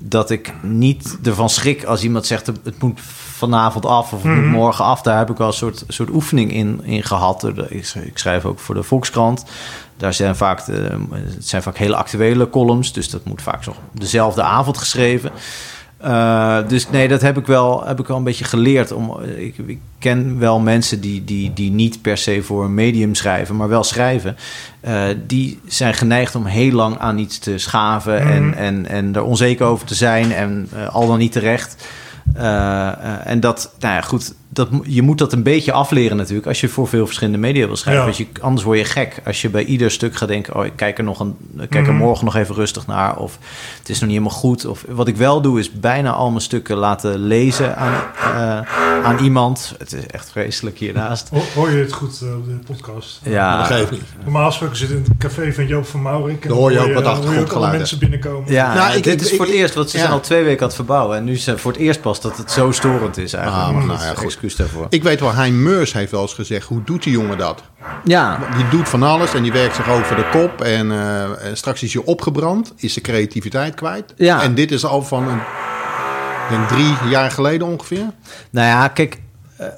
[0.00, 2.46] dat ik niet ervan schrik als iemand zegt...
[2.46, 3.00] het moet
[3.36, 4.46] vanavond af of mhm.
[4.46, 5.02] morgen af.
[5.02, 7.52] Daar heb ik wel een soort, soort oefening in, in gehad.
[7.68, 9.44] Ik schrijf ook voor de Volkskrant...
[9.96, 14.42] Daar zijn vaak, het zijn vaak hele actuele columns, dus dat moet vaak zo dezelfde
[14.42, 15.30] avond geschreven.
[16.04, 18.92] Uh, dus nee, dat heb ik wel, heb ik wel een beetje geleerd.
[18.92, 23.14] Om, ik, ik, ken wel mensen die, die, die niet per se voor een medium
[23.14, 24.36] schrijven, maar wel schrijven.
[24.88, 28.58] Uh, die zijn geneigd om heel lang aan iets te schaven en, mhm.
[28.58, 31.86] en, en er onzeker over te zijn en uh, al dan niet terecht.
[33.24, 36.68] en dat, nou ja, goed, dat, je moet dat een beetje afleren natuurlijk als je
[36.68, 38.06] voor veel verschillende media wil schrijven.
[38.06, 38.12] Ja.
[38.16, 40.98] je, anders word je gek als je bij ieder stuk gaat denken: oh, ik kijk
[40.98, 42.02] er, nog een, kijk er mhm.
[42.02, 43.16] morgen nog even rustig naar.
[43.16, 43.38] Of
[43.78, 44.64] het is nog niet helemaal goed.
[44.64, 49.18] Of wat ik wel doe, is bijna al mijn stukken laten lezen aan, uh, aan
[49.18, 49.74] iemand.
[49.78, 51.30] Het is echt vreselijk hiernaast.
[51.54, 53.20] Hoor je het goed uh, op de podcast?
[53.22, 54.02] Ja, dat geeft niet.
[54.22, 56.42] Normaal gesproken zit in het café van Joop van Maurik.
[56.42, 57.78] En dan hoor je ook wat achtergrondgeluiden.
[57.78, 58.52] mensen binnenkomen.
[58.52, 60.66] Ja, nou, ik, dit is voor het eerst, want ze zijn al twee weken aan
[60.66, 61.16] het verbouwen.
[61.16, 63.66] En nu is het voor het eerst pas dat het zo storend is eigenlijk.
[63.66, 64.36] Ah, nou, ja, goed.
[64.46, 64.86] Excuus daarvoor.
[64.90, 67.62] Ik weet wel Hein Meurs heeft wel eens gezegd: hoe doet die jongen dat?
[68.04, 68.38] Ja.
[68.56, 70.60] Die doet van alles en die werkt zich over de kop.
[70.60, 74.14] En, uh, straks is je opgebrand, is de creativiteit kwijt.
[74.16, 74.42] Ja.
[74.42, 75.40] En dit is al van een,
[76.50, 78.10] denk drie jaar geleden ongeveer.
[78.50, 79.20] Nou ja, kijk.
[79.60, 79.68] Uh,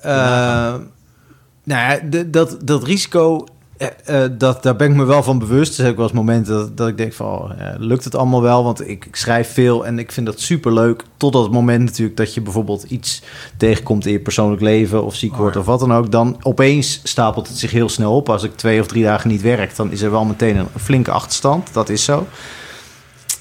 [1.64, 3.46] nou ja, dat, dat risico
[3.78, 5.68] uh, dat, daar ben ik me wel van bewust.
[5.68, 7.26] Er zijn ook wel eens momenten dat, dat ik denk van...
[7.26, 8.64] Oh, lukt het allemaal wel?
[8.64, 11.02] Want ik, ik, schrijf veel en ik vind dat super leuk.
[11.16, 13.22] Tot het moment natuurlijk dat je bijvoorbeeld iets
[13.56, 14.06] tegenkomt...
[14.06, 16.10] in je persoonlijk leven of ziek wordt oh, of wat dan ook.
[16.10, 18.28] Dan opeens stapelt het zich heel snel op.
[18.28, 19.76] Als ik twee of drie dagen niet werk...
[19.76, 21.72] dan is er wel meteen een flinke achterstand.
[21.72, 22.26] Dat is zo.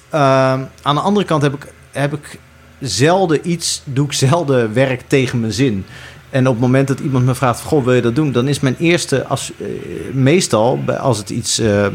[0.10, 2.40] Ehm, aan de andere kant heb ik, heb ik
[2.80, 3.82] zelden iets...
[3.86, 5.86] doe ik zelden werk tegen mijn zin...
[6.30, 8.32] En op het moment dat iemand me vraagt: Goh, wil je dat doen?
[8.32, 9.68] Dan is mijn eerste, als, uh,
[10.14, 11.88] meestal als het iets, uh,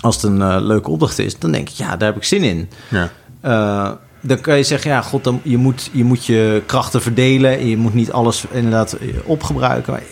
[0.00, 2.42] als het een uh, leuke opdracht is, dan denk ik: ja, daar heb ik zin
[2.42, 2.68] in.
[2.88, 3.98] Ja.
[4.20, 7.66] dan kan je zeggen: ja, god, dan, je, moet, je moet je krachten verdelen.
[7.66, 9.92] Je moet niet alles inderdaad opgebruiken.
[9.92, 10.02] Maar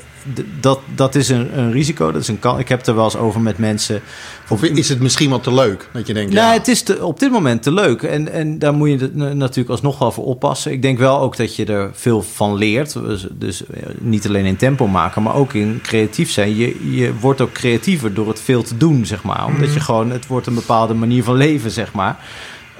[0.61, 2.13] dat, dat is een, een risico.
[2.13, 2.59] Dat is een kan.
[2.59, 4.01] Ik heb er wel eens over met mensen.
[4.49, 5.89] Of is het misschien wel te leuk?
[5.93, 6.33] Dat je denkt.
[6.33, 8.03] Nee, het is te, op dit moment te leuk.
[8.03, 10.73] En, en daar moet je natuurlijk alsnog wel voor oppassen.
[10.73, 12.93] Ik denk wel ook dat je er veel van leert.
[12.93, 16.57] Dus, dus eh, niet alleen in tempo maken, maar ook in creatief zijn.
[16.57, 19.47] Je, je wordt ook creatiever door het veel te doen, zeg maar.
[19.47, 19.85] Omdat je mhm.
[19.85, 22.19] gewoon, het wordt een bepaalde manier van leven, zeg maar.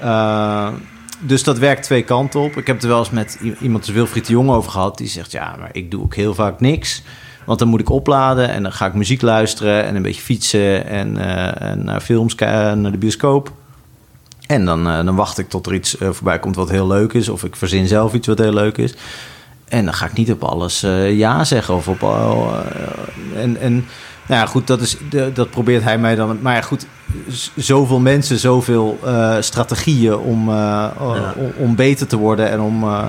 [0.03, 0.67] Uh,
[1.19, 2.57] dus dat werkt twee kanten op.
[2.57, 4.97] Ik heb het er wel eens met iemand Wilfried de Jong over gehad.
[4.97, 7.03] Die zegt, ja, maar ik doe ook heel vaak niks.
[7.49, 10.85] Want dan moet ik opladen en dan ga ik muziek luisteren en een beetje fietsen
[10.85, 13.51] en, uh, en naar films naar de bioscoop.
[14.47, 17.13] En dan, uh, dan wacht ik tot er iets uh, voorbij komt wat heel leuk
[17.13, 17.29] is.
[17.29, 18.93] Of ik verzin zelf iets wat heel leuk is.
[19.67, 20.79] En dan ga ik niet op alles
[21.11, 21.75] ja zeggen.
[21.75, 22.01] Of op,
[23.35, 23.85] en, en
[24.29, 24.97] nou ja, goed, dat, is,
[25.33, 26.37] dat probeert hij mij dan.
[26.41, 26.85] Maar ja, goed,
[27.55, 30.87] zoveel mensen, zoveel uh, strategieën om, uh,
[31.35, 33.05] om, om, beter te worden en om, uh,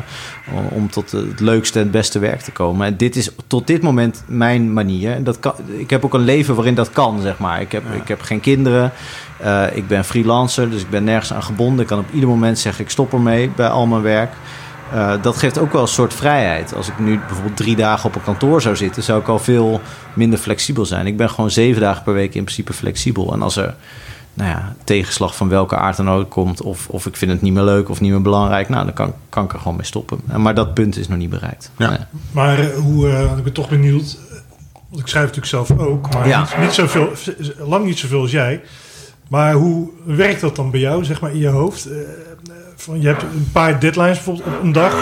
[0.71, 2.87] om tot het leukste en het beste werk te komen.
[2.87, 5.13] En dit is tot dit moment mijn manier.
[5.13, 7.61] En dat kan, ik heb ook een leven waarin dat kan, zeg maar.
[7.61, 8.93] Ik heb, ik heb geen kinderen.
[9.75, 11.81] ik ben freelancer, dus ik ben nergens aan gebonden.
[11.81, 14.33] Ik kan op ieder moment zeggen, ik stop ermee bij al mijn werk.
[14.95, 16.75] Uh, dat geeft ook wel een soort vrijheid.
[16.75, 19.81] Als ik nu bijvoorbeeld drie dagen op een kantoor zou zitten, zou ik al veel
[20.15, 21.07] minder flexibel zijn.
[21.07, 23.33] Ik ben gewoon zeven dagen per week in principe flexibel.
[23.33, 23.75] En als er
[24.35, 27.53] nou ja, tegenslag van welke aard dan ook komt, of, of ik vind het niet
[27.53, 30.21] meer leuk of niet meer belangrijk, nou, dan kan, kan ik er gewoon mee stoppen.
[30.37, 31.71] Maar dat punt is nog niet bereikt.
[31.77, 32.09] Ja.
[32.31, 34.19] Maar uh, hoe, uh, ik ben toch benieuwd,
[34.89, 36.41] want ik schrijf natuurlijk zelf ook, maar ja.
[36.41, 37.13] niet, niet zoveel,
[37.59, 38.61] lang niet zoveel als jij.
[39.31, 41.89] Maar hoe werkt dat dan bij jou, zeg maar, in je hoofd?
[42.77, 44.95] van, je hebt een paar deadlines bijvoorbeeld op een dag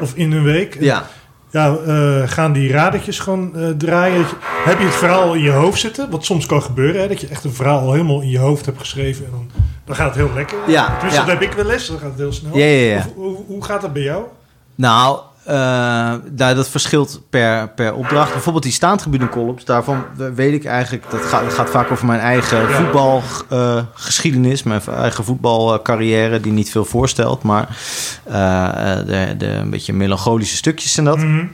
[0.00, 0.76] of in een week.
[0.80, 1.06] Ja.
[1.50, 4.26] Ja, uh, gaan die radertjes gewoon uh, draaien?
[4.64, 6.10] heb je het verhaal in je hoofd zitten?
[6.10, 8.66] Wat soms kan gebeuren, hè, dat je echt een verhaal al helemaal in je hoofd
[8.66, 9.24] hebt geschreven.
[9.24, 9.50] En dan,
[9.84, 10.58] dan gaat het heel lekker.
[10.66, 11.18] Ja, dus ja.
[11.18, 12.56] dat heb ik wel eens, dan gaat het heel snel.
[12.56, 13.06] Ja, ja, ja.
[13.14, 14.22] Hoe, hoe gaat dat bij jou?
[14.74, 15.54] Nou, uh,
[16.36, 18.32] nou, dat verschilt per, per opdracht.
[18.32, 21.10] Bijvoorbeeld die staantribune columns, daarvan weet ik eigenlijk...
[21.10, 24.60] dat gaat, gaat vaak over mijn eigen voetbalgeschiedenis...
[24.60, 27.42] Uh, mijn eigen voetbalcarrière, die niet veel voorstelt...
[27.42, 27.68] maar
[28.28, 31.18] uh, de, de een beetje melancholische stukjes en dat.
[31.18, 31.50] Mm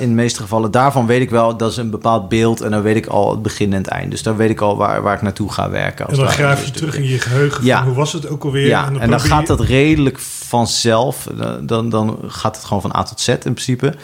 [0.00, 0.70] in de meeste gevallen.
[0.70, 2.60] Daarvan weet ik wel, dat is een bepaald beeld.
[2.60, 4.10] En dan weet ik al het begin en het eind.
[4.10, 6.06] Dus dan weet ik al waar, waar ik naartoe ga werken.
[6.06, 7.64] Als en dan graaf je terug in je geheugen.
[7.64, 7.78] Ja.
[7.78, 8.66] Van, hoe was het ook alweer?
[8.66, 11.28] Ja, en dan, en dan gaat dat redelijk vanzelf.
[11.60, 13.94] Dan, dan gaat het gewoon van A tot Z in principe.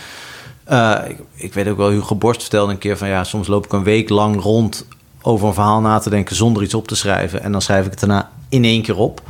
[0.70, 3.08] Uh, ik, ik, weet ook wel, Hugo Borst vertelde een keer van...
[3.08, 4.86] ja, soms loop ik een week lang rond
[5.22, 6.36] over een verhaal na te denken...
[6.36, 7.42] zonder iets op te schrijven.
[7.42, 9.22] En dan schrijf ik het daarna in één keer op.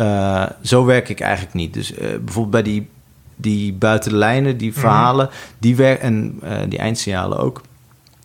[0.00, 1.74] Uh, zo werk ik eigenlijk niet.
[1.74, 2.88] Dus bijvoorbeeld bij die,
[3.40, 4.80] die buiten de lijnen, die mhm.
[4.80, 5.30] verhalen...
[5.58, 7.60] die werk, en die eindsignalen ook...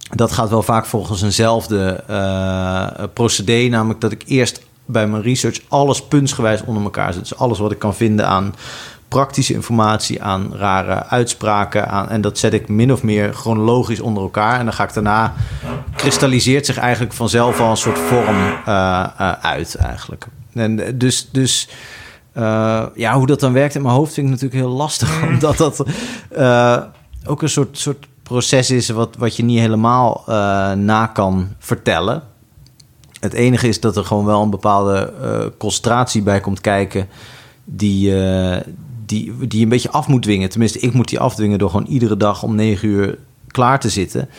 [0.10, 2.04] dat gaat wel vaak volgens eenzelfde
[3.14, 3.68] procedé.
[3.68, 7.22] Namelijk dat ik eerst bij mijn research alles puntsgewijs onder elkaar zet.
[7.22, 8.54] Dus alles wat ik kan vinden aan
[9.08, 11.88] praktische informatie, aan rare uitspraken.
[11.88, 14.60] Aan, en dat zet ik min of meer chronologisch onder elkaar.
[14.60, 15.34] En dan ga ik daarna,
[15.96, 20.26] kristalliseert zich eigenlijk vanzelf al een soort vorm uh, uh, uit eigenlijk.
[20.54, 21.70] En dus, dus
[22.38, 25.22] uh, ja, hoe dat dan werkt in mijn hoofd vind ik natuurlijk heel lastig.
[25.22, 25.28] Mm.
[25.34, 25.84] Omdat dat
[27.26, 30.24] ook een soort, soort proces is wat, wat je niet helemaal
[30.76, 32.24] na kan vertellen.
[33.20, 35.14] Het enige is dat er gewoon wel een bepaalde
[35.58, 37.08] concentratie bij komt kijken
[37.64, 38.14] die,
[39.06, 40.50] die, die je een beetje af moet dwingen.
[40.50, 43.18] Tenminste, ik moet die afdwingen door gewoon iedere dag om negen uur
[43.48, 44.30] klaar te zitten.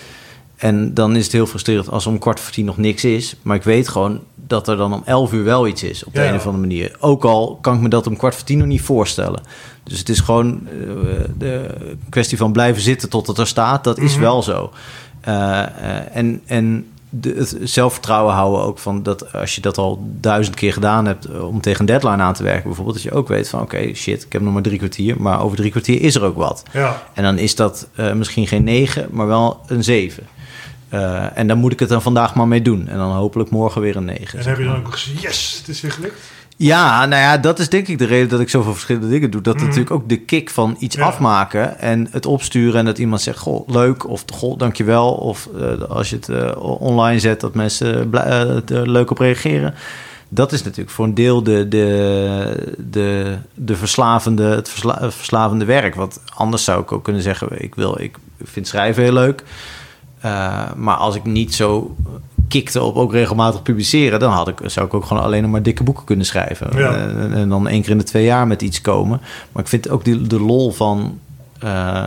[0.65, 3.37] En dan is het heel frustrerend als om kwart voor tien nog niks is.
[3.43, 6.25] Maar ik weet gewoon dat er dan om elf uur wel iets is, op de
[6.25, 6.97] een of andere manier.
[7.01, 9.43] Ook al kan ik me dat om kwart voor tien nog niet voorstellen.
[9.83, 10.91] Dus het is gewoon uh,
[11.39, 11.67] de
[12.09, 13.85] kwestie van blijven zitten tot het er staat.
[13.85, 14.21] Dat is mhm.
[14.21, 14.73] wel zo.
[15.29, 16.87] Uh, uh, en, en
[17.21, 21.25] de, het zelfvertrouwen houden ook van dat als je dat al duizend keer gedaan hebt
[21.25, 23.95] eh, om tegen een deadline aan te werken, bijvoorbeeld, dat je ook weet van oké,
[23.95, 26.63] shit, ik heb nog maar drie kwartier, maar over drie kwartier is er ook wat.
[26.73, 27.03] Ja.
[27.13, 30.27] En dan is dat uh, misschien geen negen, maar wel een zeven.
[30.95, 32.89] Uh, en dan moet ik het dan vandaag maar mee doen.
[32.89, 34.39] En dan hopelijk morgen weer een negen.
[34.39, 36.21] En heb je dan ook gezegd, yes, het is weer gelukt?
[36.57, 39.41] Ja, nou ja, dat is denk ik de reden dat ik zoveel verschillende dingen doe.
[39.41, 39.63] Dat mm.
[39.63, 43.69] natuurlijk ook de kick van iets afmaken en het opsturen en dat iemand zegt, goh,
[43.69, 45.13] leuk of goh, dankjewel.
[45.13, 49.75] Of uh, als je het uh, online zet, dat mensen uh, leuk op reageren.
[50.29, 55.95] Dat is natuurlijk voor een deel de, de, de, de verslavende, het versla, verslavende werk.
[55.95, 59.45] Want anders zou ik ook kunnen zeggen, ik, wil, ik vind schrijven heel leuk.
[60.77, 61.97] Maar als ik niet zo
[62.49, 65.63] kikte op ook regelmatig publiceren, dan had ik, zou ik ook gewoon alleen nog maar
[65.63, 66.71] dikke boeken kunnen schrijven.
[66.73, 69.21] En, en, dan één keer in de twee jaar met iets komen.
[69.53, 71.19] Maar ik vind ook die, de lol van
[71.65, 72.05] uh,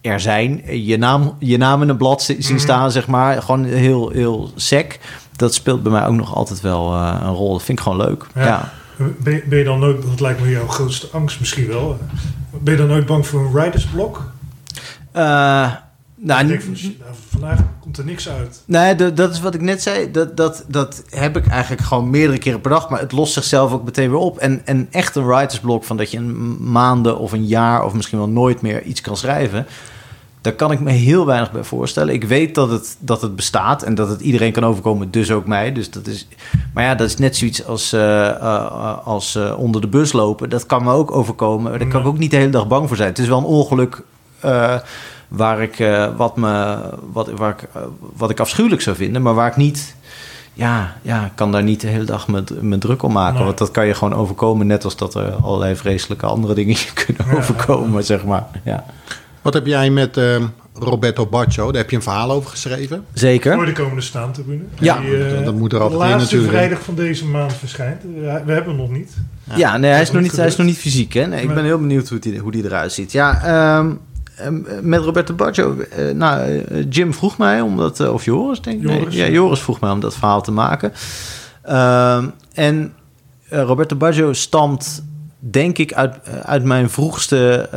[0.00, 2.58] er zijn, je naam, je naam in een blad zien mhm.
[2.58, 4.98] staan, zeg maar, gewoon heel, heel sec.
[5.36, 7.52] Dat speelt bij mij ook nog altijd wel uh, een rol.
[7.52, 8.26] Dat vind ik gewoon leuk.
[8.34, 8.72] Ja.
[8.96, 11.98] Ben, ben, je dan nooit, dat lijkt me jouw grootste angst misschien wel.
[12.60, 14.32] Ben je dan nooit bang voor een writersblok?
[15.16, 15.72] Uh,
[16.20, 16.58] nou, nou,
[17.28, 18.62] vandaag komt er niks uit.
[18.64, 20.10] Nee, dat is wat ik net zei.
[20.10, 22.90] Dat, dat, dat heb ik eigenlijk gewoon meerdere keren per dag.
[22.90, 24.38] Maar het lost zichzelf ook meteen weer op.
[24.38, 27.84] En, en echt een writersblok van dat je een maanden of een jaar...
[27.84, 29.66] of misschien wel nooit meer iets kan schrijven...
[30.40, 32.14] daar kan ik me heel weinig bij voorstellen.
[32.14, 35.10] Ik weet dat het, dat het bestaat en dat het iedereen kan overkomen.
[35.10, 35.72] Dus ook mij.
[35.72, 36.28] Dus dat is,
[36.74, 40.50] maar ja, dat is net zoiets als, uh, uh, als uh, onder de bus lopen.
[40.50, 41.78] Dat kan me ook overkomen.
[41.78, 43.08] Daar kan ik ook niet de hele dag bang voor zijn.
[43.08, 44.02] Het is wel een ongeluk
[45.28, 46.78] waar ik, uh, wat, me,
[47.12, 47.82] wat, waar ik, uh,
[48.16, 49.96] wat ik afschuwelijk zou vinden, maar waar ik niet.
[50.52, 53.44] Ja, ja, ik kan daar niet de hele dag met, met druk om maken.
[53.44, 57.36] Want dat kan je gewoon overkomen, net als dat er allerlei vreselijke andere dingen kunnen
[57.36, 58.46] overkomen, zeg maar.
[58.64, 58.84] Ja.
[59.42, 60.36] Wat heb jij met uh,
[60.74, 61.66] Roberto Baccio?
[61.66, 63.04] Daar heb je een verhaal over geschreven.
[63.12, 63.54] Zeker.
[63.54, 64.62] Voor de komende staantribune.
[64.78, 65.00] Ja.
[65.00, 66.50] Die, uh, dat moet er altijd in natuurlijk.
[66.50, 68.02] De vrijdag van deze maand verschijnt.
[68.02, 69.12] We hebben hem nog niet.
[69.44, 71.12] Ja, ja nee, hij is, nog niet, hij is nog niet fysiek.
[71.12, 71.26] Hè?
[71.26, 73.12] Nee, ik ben heel benieuwd hoe die, hoe die eruit ziet.
[73.12, 73.96] Ja, um, Ehm,
[74.82, 75.76] met Roberto Baggio.
[75.98, 78.86] Uh, nou, eh, Jim vroeg mij om dat, uh, of Joris denk ik.
[78.86, 80.92] Nee, ja, Joris vroeg mij om dat verhaal te maken.
[81.68, 82.24] Uh,
[82.54, 82.92] en
[83.48, 85.04] Roberto Baggio stamt,
[85.38, 87.68] denk ik, uit, uit mijn vroegste,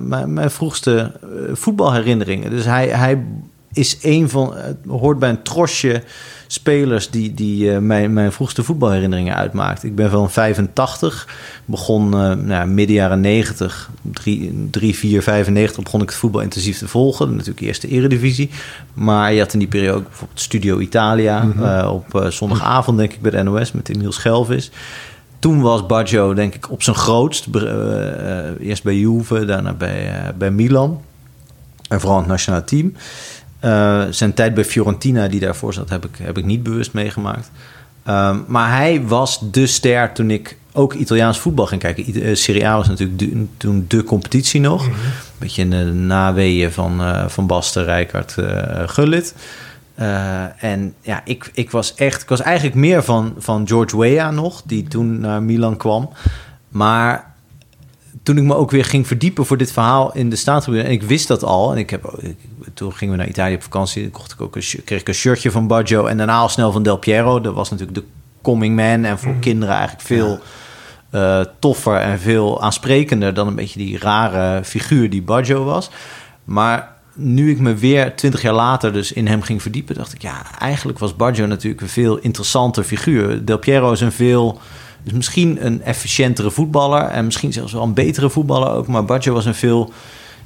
[0.00, 1.12] mijn, mijn, vroegste
[1.52, 2.50] voetbalherinneringen.
[2.50, 3.24] Dus hij, hij
[3.72, 4.54] is een van,
[4.88, 6.02] hoort bij een trosje
[6.52, 9.84] spelers die, die uh, mijn, mijn vroegste voetbalherinneringen uitmaakt.
[9.84, 11.28] Ik ben van 85,
[11.64, 16.78] begon uh, nou, midden jaren 90, 3, 3, 4, 95 begon ik het voetbal intensief
[16.78, 17.30] te volgen.
[17.30, 18.50] Natuurlijk eerst de eredivisie.
[18.94, 21.62] Maar je had in die periode ook bijvoorbeeld Studio Italia mm -hmm.
[21.62, 24.70] uh, op zondagavond denk ik bij de NOS met Emiel Schelvis.
[25.38, 27.46] Toen was Baggio denk ik op zijn grootst.
[28.60, 31.00] eerst bij Juve, daarna bij, bij Milan.
[31.88, 32.92] En vooral het nationale team.
[33.64, 37.50] Uh, zijn tijd bij Fiorentina, die daarvoor zat, heb ik, heb ik niet bewust meegemaakt.
[38.08, 42.16] Um, maar hij was de ster toen ik ook Italiaans voetbal ging kijken.
[42.16, 44.86] Uh, Serie A was natuurlijk de, toen de competitie nog.
[44.86, 45.00] Mm -hmm.
[45.38, 48.36] Beetje in de naweeën van, uh, van Basten, Rijkaard,
[48.86, 49.34] Gullit.
[50.58, 52.22] en ja, ik, ik was echt...
[52.22, 56.10] Ik was eigenlijk meer van, van George Weah nog, die toen naar Milan kwam.
[56.68, 57.31] Maar
[58.22, 60.82] toen ik me ook weer ging verdiepen voor dit verhaal in de staattribune...
[60.82, 62.22] en ik wist dat al, en ik heb,
[62.74, 64.10] toen gingen we naar Italië op vakantie...
[64.10, 66.82] kocht ik ook een, kreeg ik een shirtje van Baggio en daarna al snel van
[66.82, 67.40] Del Piero.
[67.40, 68.04] Dat was natuurlijk de
[68.42, 69.40] coming man en voor mhm.
[69.40, 70.38] kinderen eigenlijk veel...
[71.14, 75.90] Uh, toffer en veel aansprekender dan een beetje die rare figuur die Baggio was.
[76.44, 80.22] Maar nu ik me weer twintig jaar later dus in hem ging verdiepen, dacht ik,
[80.22, 83.44] ja, eigenlijk was Baggio natuurlijk een veel interessanter figuur.
[83.44, 84.60] Del Piero is een veel,
[85.04, 89.32] is misschien een efficiëntere voetballer en misschien zelfs wel een betere voetballer ook, maar Baggio
[89.32, 89.92] was een veel,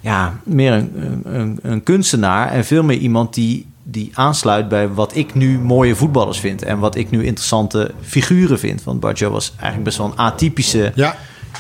[0.01, 5.17] ja, meer een, een, een kunstenaar en veel meer iemand die, die aansluit bij wat
[5.17, 8.85] ik nu mooie voetballers vind en wat ik nu interessante figuren vind.
[8.85, 10.93] Want Baggio was eigenlijk best wel een atypische.
[10.95, 11.17] Ja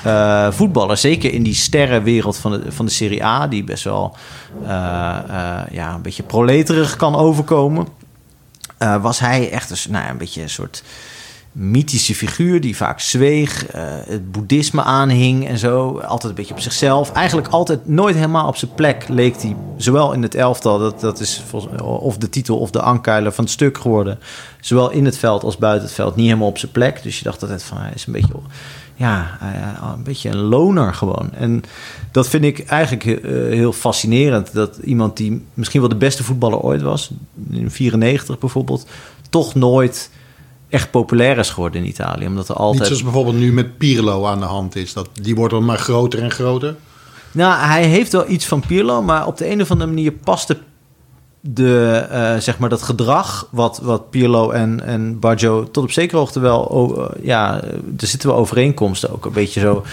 [0.06, 0.96] uh, voetballer.
[0.96, 4.16] Zeker in die sterrenwereld van de, van de Serie A, die best wel
[4.62, 7.86] uh, uh, ja, een beetje proleterig kan overkomen.
[9.00, 10.82] was hij echt een, nou ja, een beetje een soort
[11.58, 13.66] mythische figuur die vaak zweeg,
[14.06, 15.98] het boeddhisme aanhing en zo.
[15.98, 17.12] Altijd een beetje op zichzelf.
[17.12, 19.56] Eigenlijk altijd nooit helemaal op zijn plek leek hij.
[19.76, 21.42] Zowel in het elftal, dat, dat is
[21.80, 24.18] of de titel of de ankuiler van het stuk geworden.
[24.60, 27.02] Zowel in het veld als buiten het veld niet helemaal op zijn plek.
[27.02, 28.32] Dus je dacht altijd van hij is een beetje
[28.94, 29.38] ja,
[29.94, 31.30] een beetje een loner gewoon.
[31.32, 31.62] En
[32.10, 34.52] dat vind ik eigenlijk uh, heel fascinerend.
[34.52, 37.10] Dat iemand die misschien wel de beste voetballer ooit was,
[37.50, 38.86] in 94 bijvoorbeeld,
[39.30, 40.10] toch nooit
[40.68, 42.26] echt populair is geworden in Italië.
[42.26, 42.78] Omdat er altijd...
[42.78, 44.92] Niet zoals bijvoorbeeld nu met Pirlo aan de hand is.
[44.92, 46.76] Dat, die wordt dan maar groter en groter.
[47.32, 50.58] Nou, hij heeft wel iets van Pirlo, maar op de een of andere manier paste
[51.48, 56.18] de, uh, zeg maar dat gedrag wat, wat Pirlo en, en Baggio tot op zekere
[56.18, 56.94] hoogte wel...
[56.98, 57.62] Uh, ja,
[57.98, 59.24] er zitten wel overeenkomsten ook.
[59.24, 59.84] Een beetje zo...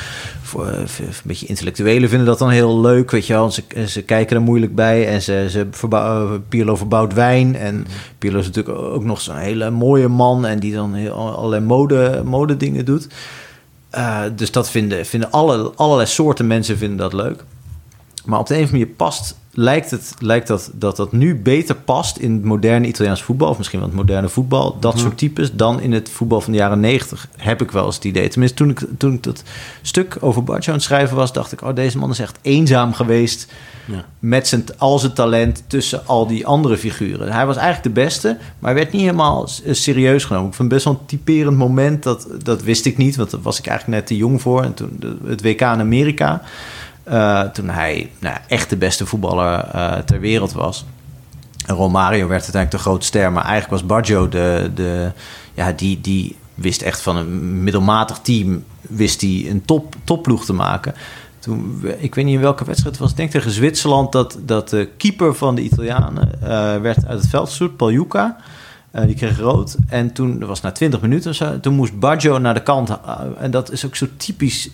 [0.41, 3.51] Voor, uh, een beetje intellectuelen vinden dat dan heel leuk, weet je wel.
[3.51, 7.55] Ze, ze kijken er moeilijk bij en ze, ze verbouw, verbouwt wijn.
[7.55, 7.85] En.
[8.17, 10.45] Pirlo is natuurlijk ook nog zo'n hele mooie man...
[10.45, 13.07] en die dan heel, allerlei mode, mode dingen doet.
[14.35, 17.43] dus dat vinden, vinden alle, allerlei soorten mensen vinden dat leuk.
[18.25, 21.35] Maar op de een of andere manier past lijkt het lijkt dat, dat dat nu
[21.35, 25.17] beter past in het moderne Italiaans voetbal, of misschien wel het moderne voetbal, dat soort
[25.17, 27.27] types, dan in het voetbal van de jaren negentig.
[27.37, 28.27] Heb ik wel eens het idee.
[28.27, 29.43] Tenminste, toen ik, toen ik dat
[29.81, 32.93] stuk over Bartje aan het schrijven was, dacht ik, oh, deze man is echt eenzaam
[32.93, 33.53] geweest
[33.85, 34.05] ja.
[34.19, 37.31] met zijn, al zijn talent tussen al die andere figuren.
[37.31, 40.49] Hij was eigenlijk de beste, maar werd niet helemaal serieus genomen.
[40.49, 43.59] Ik vond best wel een typerend moment, dat, dat wist ik niet, want daar was
[43.59, 44.63] ik eigenlijk net te jong voor.
[44.63, 46.41] En toen het WK in Amerika.
[47.07, 50.85] Uh, toen hij nou, echt de beste voetballer uh, ter wereld was.
[51.65, 55.11] Romario werd uiteindelijk de grote ster, maar eigenlijk was Baggio de, de
[55.53, 60.53] ja, die, die wist echt van een middelmatig team wist hij een top, topploeg te
[60.53, 60.93] maken.
[61.39, 64.69] Toen, ik weet niet in welke wedstrijd het was, ik denk tegen Zwitserland, dat, dat
[64.69, 66.47] de keeper van de Italianen uh,
[66.81, 68.37] werd uit het veld gestoet, Paljuka.
[68.95, 69.77] Uh, die kreeg rood.
[69.87, 72.97] En toen, dat was na 20 minuten of zo, toen moest Baggio naar de kant.
[73.39, 74.69] en dat is ook zo typisch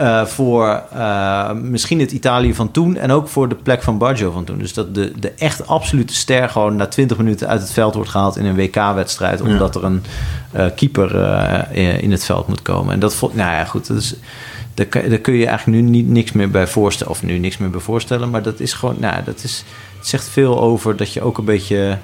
[0.00, 4.30] uh, voor uh, misschien het Italië van toen en ook voor de plek van Baggio
[4.30, 4.58] van toen.
[4.58, 8.10] Dus dat de, de echt absolute ster gewoon na 20 minuten uit het veld wordt
[8.10, 10.04] gehaald in een WK-wedstrijd, omdat er een
[10.56, 11.14] uh, keeper
[12.02, 12.92] in het veld moet komen.
[12.94, 14.14] En dat vond, nou ja, goed, dat is,
[14.74, 17.70] daar, daar, kun je eigenlijk nu niet niks meer bij voorstellen, of nu niks meer
[17.70, 19.64] bij voorstellen, maar dat is gewoon, nou, dat is,
[19.96, 21.98] het zegt veel over dat je ook een beetje.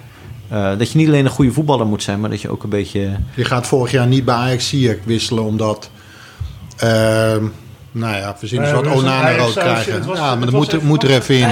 [0.49, 3.17] dat je niet alleen een goede voetballer moet zijn, maar dat je ook een beetje.
[3.35, 5.91] Je gaat vorig jaar niet bij Ajax wisselen omdat.
[6.77, 7.45] Ehm,
[7.95, 10.03] nou ja, we zien eens wat Onana rood krijgen.
[10.15, 11.49] ja, maar dan moet, moet er even in.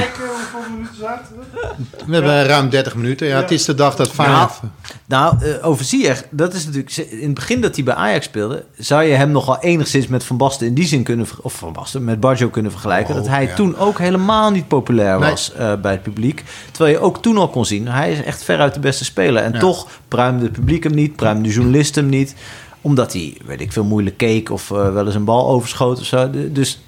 [2.06, 3.26] We hebben ruim 30 minuten.
[3.26, 4.60] Ja, het is de dag dat Feyenoord...
[5.06, 6.96] Nou, nou uh, over Ziyech, dat is natuurlijk...
[6.96, 8.64] In het begin dat hij bij Ajax speelde...
[8.76, 11.26] zou je hem nog wel enigszins met Van Basten in die zin kunnen...
[11.40, 13.14] of Van Basten met Barjo kunnen vergelijken...
[13.14, 16.44] dat oh, hij toen ook helemaal niet populair was uh, bij het publiek.
[16.70, 17.88] Terwijl je ook toen al kon zien...
[17.88, 19.42] hij is echt veruit de beste speler.
[19.42, 21.16] En toch pruimde het publiek hem niet...
[21.16, 22.34] pruimde de journalist hem niet
[22.82, 26.06] omdat hij, weet ik veel, moeilijk keek of uh, wel eens een bal overschoot of
[26.06, 26.30] zo.
[26.52, 26.80] Dus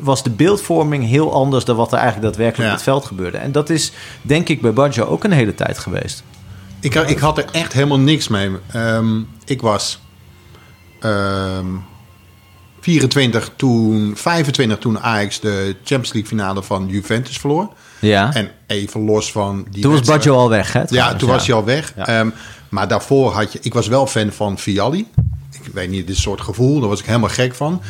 [0.00, 3.38] was de beeldvorming heel anders dan wat er eigenlijk daadwerkelijk op het veld gebeurde.
[3.38, 6.22] En dat is, denk ik, bij Baggio ook een hele tijd geweest.
[6.80, 8.50] Ik, ik had er echt helemaal niks mee.
[8.74, 10.00] Um, ik was
[11.00, 11.66] um, ehm,
[12.80, 17.68] 24 toen, 25 toen Ajax de Champions League finale van Juventus verloor.
[18.00, 18.34] Ja.
[18.34, 19.82] En even los van die.
[19.82, 20.82] Toen was Baggio al weg, hè?
[20.88, 21.92] Ja, toen was hij al weg.
[21.96, 22.20] Ja.
[22.20, 22.32] Um,
[22.68, 23.58] maar daarvoor had je...
[23.62, 25.06] Ik was wel fan van Vialli.
[25.50, 26.80] Ik weet niet, dit soort gevoel.
[26.80, 27.82] Daar was ik helemaal gek van.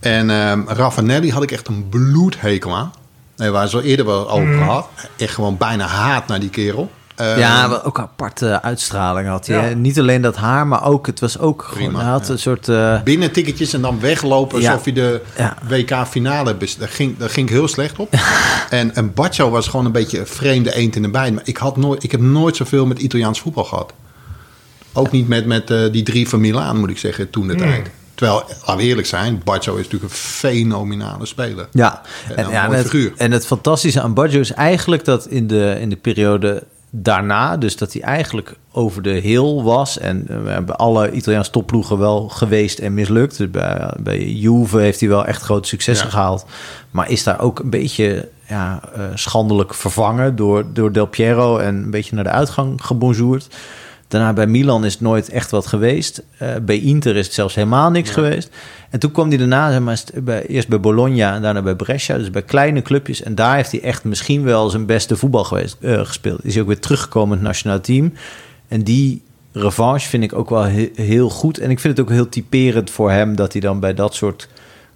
[0.00, 2.92] En um, Raffanelli had ik echt een bloedhekel aan.
[3.36, 4.58] Nee, waar ze al eerder wel over mm.
[4.58, 4.88] gehad.
[5.16, 6.90] Echt gewoon bijna haat naar die kerel.
[7.20, 9.74] Um, ja, ook een aparte uitstraling had hij.
[9.74, 13.02] Niet alleen dat haar, maar ook het was ook Prima, gewoon, had een soort uh...
[13.02, 15.22] binnenticketjes en dan weglopen alsof je de
[15.68, 18.14] WK finale daar ging, daar ging ik heel slecht op.
[18.70, 21.32] en en Baccio was gewoon een beetje een vreemde eend in de bij.
[21.32, 23.92] Maar ik had nooit, ik heb nooit zoveel met Italiaans voetbal gehad.
[24.92, 27.62] Ook niet met, met uh, die drie van Milaan, moet ik zeggen, toen de hmm.
[27.62, 27.90] tijd.
[28.14, 31.68] Terwijl, laten we eerlijk zijn, Baggio is natuurlijk een fenomenale speler.
[31.72, 32.02] Ja,
[32.36, 33.12] en, ja, en, het, figuur.
[33.16, 36.62] en het fantastische aan Baggio is eigenlijk dat in de, in de periode
[36.94, 39.98] daarna, dus dat hij eigenlijk over de heel was.
[39.98, 43.38] En eh, we hebben alle Italiaanse topploegen wel geweest en mislukt.
[43.38, 46.12] Dus bij, bij Juve heeft hij wel echt grote successen Ja.
[46.12, 46.44] gehaald.
[46.90, 51.74] Maar is daar ook een beetje ja, eh, schandelijk vervangen door, door Del Piero en
[51.74, 53.48] een beetje naar de uitgang gebonjourd.
[54.12, 56.22] Daarna bij Milan is het nooit echt wat geweest.
[56.38, 58.50] Eh, bij Inter is het zelfs helemaal niks geweest.
[58.90, 62.18] En toen kwam hij daarna, maar, bij, eerst bij Bologna en daarna bij Brescia.
[62.18, 63.22] Dus bij kleine clubjes.
[63.22, 66.44] En daar heeft hij echt misschien wel zijn beste voetbal geweest, eh, gespeeld.
[66.44, 68.12] Is hij ook weer teruggekomen in het nationale team.
[68.68, 71.58] En die revanche vind ik ook wel he- heel goed.
[71.58, 74.48] En ik vind het ook heel typerend voor hem dat hij dan bij dat soort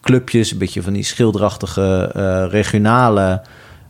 [0.02, 3.42] clubjes, een beetje van die schilderachtige eh, regionale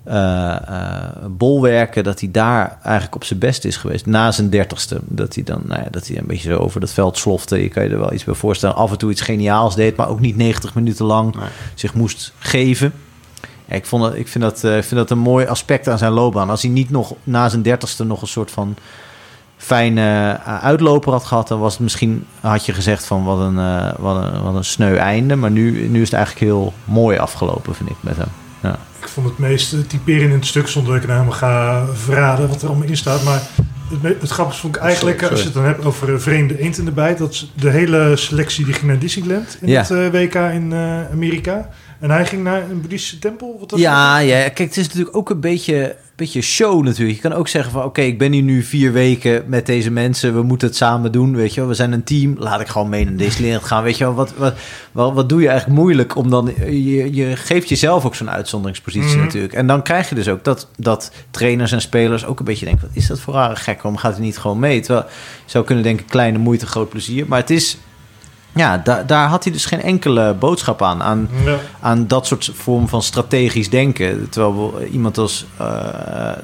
[0.06, 4.06] eh, eh, bolwerken, dat hij daar eigenlijk op zijn best is geweest.
[4.06, 5.00] Na zijn dertigste.
[5.02, 7.62] Dat hij dan, nou ja, dat hij een beetje zo over dat veld slofte.
[7.62, 8.76] Je kan je er wel iets bij voorstellen.
[8.76, 11.48] Af en toe iets geniaals deed, maar ook niet 90 minuten lang Nee.
[11.74, 12.92] zich moest geven.
[13.64, 15.98] Ja, ik, vond dat, ik vind, dat, eh, ik vind dat een mooi aspect aan
[15.98, 16.50] zijn loopbaan.
[16.50, 18.76] Als hij niet nog na zijn dertigste nog een soort van
[19.56, 23.54] fijne uitloper had gehad, dan was het misschien, had je gezegd van wat een,
[23.98, 25.36] wat een, wat een sneu einde.
[25.36, 28.28] Maar nu, nu is het eigenlijk heel mooi afgelopen, vind ik, met hem.
[29.08, 32.48] Vond het meest eh, typerend in het stuk, zonder dat ik nou helemaal ga verraden
[32.48, 33.22] wat er allemaal in staat.
[33.24, 33.42] Maar
[33.90, 36.20] het, me- het grappigste vond ik eigenlijk, Sorry, als je het dan hebt over eh,
[36.20, 39.80] vreemde eend in de bijt, dat de hele selectie die ging naar Disneyland in Ja.
[39.80, 41.68] het eh, WK in eh, Amerika.
[42.00, 43.56] En hij ging naar een boeddhistische tempel.
[43.60, 47.16] Wat Ja, ja, kijk, het is natuurlijk ook een beetje, beetje show natuurlijk.
[47.22, 50.34] Je kan ook zeggen van, oké, ik ben hier nu vier weken met deze mensen.
[50.34, 51.68] We moeten het samen doen, weet je wel.
[51.68, 52.34] We zijn een team.
[52.38, 54.14] Laat ik gewoon mee naar Disneyland gaan, weet je wel.
[54.14, 54.54] Wat, wat,
[54.92, 56.52] wat, wat doe je eigenlijk moeilijk om dan...
[56.66, 59.24] Je, je geeft jezelf ook zo'n uitzonderingspositie Mhm.
[59.24, 59.52] natuurlijk.
[59.52, 62.86] En dan krijg je dus ook dat, dat trainers en spelers ook een beetje denken...
[62.86, 63.82] wat is dat voor rare gek?
[63.82, 64.80] Waarom gaat hij niet gewoon mee?
[64.80, 65.06] Terwijl
[65.44, 67.24] je zou kunnen denken, kleine moeite, groot plezier.
[67.28, 67.78] Maar het is...
[68.56, 71.02] Ja, daar, daar had hij dus geen enkele boodschap aan.
[71.02, 71.56] Aan Ja.
[71.80, 74.28] aan dat soort vorm van strategisch denken.
[74.28, 75.46] Terwijl we- iemand als...
[75.56, 75.66] eh,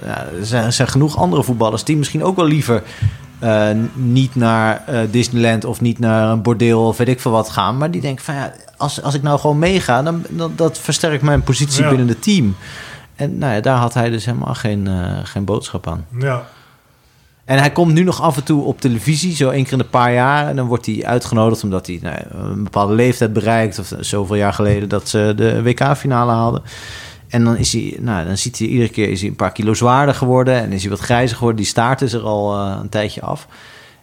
[0.04, 1.84] ja, er, zijn, er zijn genoeg andere voetballers...
[1.84, 2.82] die misschien ook wel liever
[3.38, 5.64] eh, niet naar eh, Disneyland...
[5.64, 7.76] of niet naar een bordeel of weet ik veel wat gaan.
[7.76, 10.02] Maar die denken van ja, als, als ik nou gewoon meega...
[10.02, 11.88] dan, dan dat versterkt mijn positie Ja.
[11.88, 12.56] binnen het team.
[13.16, 14.88] En nou ja, daar had hij dus helemaal geen,
[15.24, 16.06] geen boodschap aan.
[16.18, 16.42] ja.
[17.44, 19.88] En hij komt nu nog af en toe op televisie, zo één keer in een
[19.88, 20.48] paar jaar.
[20.48, 23.78] En dan wordt hij uitgenodigd omdat hij nou, een bepaalde leeftijd bereikt.
[23.78, 26.62] Of zoveel jaar geleden dat ze de WK-finale haalden.
[27.28, 29.74] En dan, is hij, nou, dan ziet hij iedere keer is hij een paar kilo
[29.74, 30.54] zwaarder geworden.
[30.54, 31.60] En is hij wat grijzer geworden.
[31.62, 33.46] Die staart is er al eh, een tijdje af.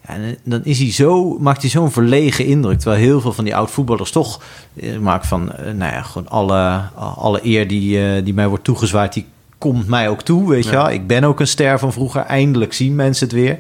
[0.10, 2.80] En dan is hij zo, maakt hij zo'n verlegen indruk.
[2.80, 4.42] Terwijl heel veel van die oud-voetballers toch...
[4.76, 8.64] eh, maak van, eh, nou ja, gewoon alle, alle eer die, eh, die mij wordt
[8.64, 9.14] toegezwaaid...
[9.14, 9.26] die
[9.60, 10.90] komt mij ook toe, weet je wel.
[10.90, 12.22] Ik ben ook een ster van vroeger.
[12.22, 13.60] Eindelijk zien mensen het weer.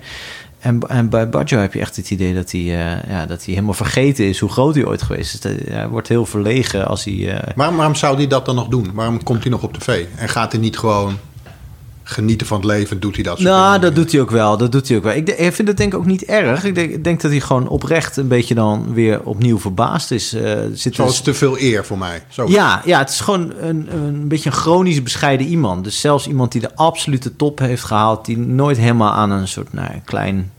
[0.59, 3.53] En, en bij Baggio heb je echt het idee dat hij, eh, ja, dat hij
[3.53, 4.39] helemaal vergeten is...
[4.39, 5.39] hoe groot hij ooit geweest is.
[5.39, 7.37] Dat- Hij wordt heel verlegen als hij...
[7.37, 8.91] eh, Waarom, waarom zou hij dat dan nog doen?
[8.93, 10.05] Waarom komt hij nog op tv?
[10.15, 11.17] En gaat hij niet gewoon
[12.09, 12.99] genieten van het leven?
[12.99, 13.81] Doet hij dat soort Nou, dingen?
[13.81, 14.57] dat doet hij ook wel.
[14.57, 15.13] Dat doet hij ook wel.
[15.15, 16.63] Ik, de- ik vind het denk ik ook niet erg.
[16.63, 20.33] Ik denk, denk dat hij gewoon oprecht een beetje dan weer opnieuw verbaasd is.
[20.33, 22.23] Er zit Zoals dus- te veel eer voor mij.
[22.27, 22.47] Zo.
[22.47, 25.83] ja, ja, het is gewoon een, een beetje een chronisch bescheiden iemand.
[25.83, 28.25] Dus zelfs iemand die de absolute top heeft gehaald...
[28.25, 30.51] die nooit helemaal aan een soort nou, klein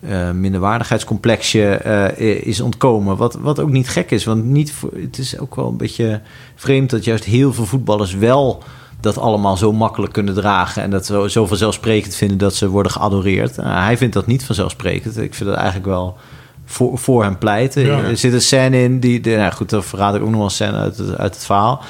[0.00, 3.16] eh, minderwaardigheidscomplexje eh, is ontkomen.
[3.16, 4.24] Wat, wat ook niet gek is.
[4.24, 6.20] Want niet voor, het is ook wel een beetje
[6.54, 6.90] vreemd...
[6.90, 8.62] dat juist heel veel voetballers wel
[9.00, 10.82] dat allemaal zo makkelijk kunnen dragen...
[10.82, 13.56] en dat zo, zo vanzelfsprekend vinden dat ze worden geadoreerd.
[13.56, 15.18] Nou, hij vindt dat niet vanzelfsprekend.
[15.18, 16.16] Ik vind dat eigenlijk wel
[16.64, 17.82] voor, voor hem pleiten.
[17.82, 18.02] Ja.
[18.02, 20.44] Er zit een scène in, die, die nou goed, dan verraad ik ook nog wel
[20.44, 21.82] een scène uit het, uit het verhaal.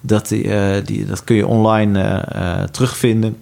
[0.00, 3.36] Dat, die, eh, die, dat kun je online eh, eh, terugvinden.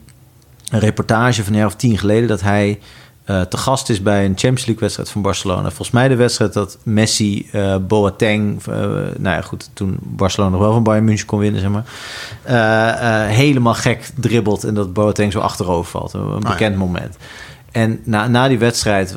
[0.70, 2.78] Een reportage van een jaar of tien geleden dat hij
[3.24, 5.62] eh, te gast is bij een Champions League wedstrijd van Barcelona.
[5.62, 8.76] Volgens mij de wedstrijd dat Messi, eh Boateng, eh,
[9.16, 11.84] nou ja goed, toen Barcelona nog wel van Bayern München kon winnen, zeg maar,
[12.42, 16.12] eh, eh, helemaal gek dribbelt en dat Boateng zo achterover valt.
[16.12, 16.48] Een ja.
[16.48, 17.16] bekend moment.
[17.72, 19.16] En na, na die wedstrijd,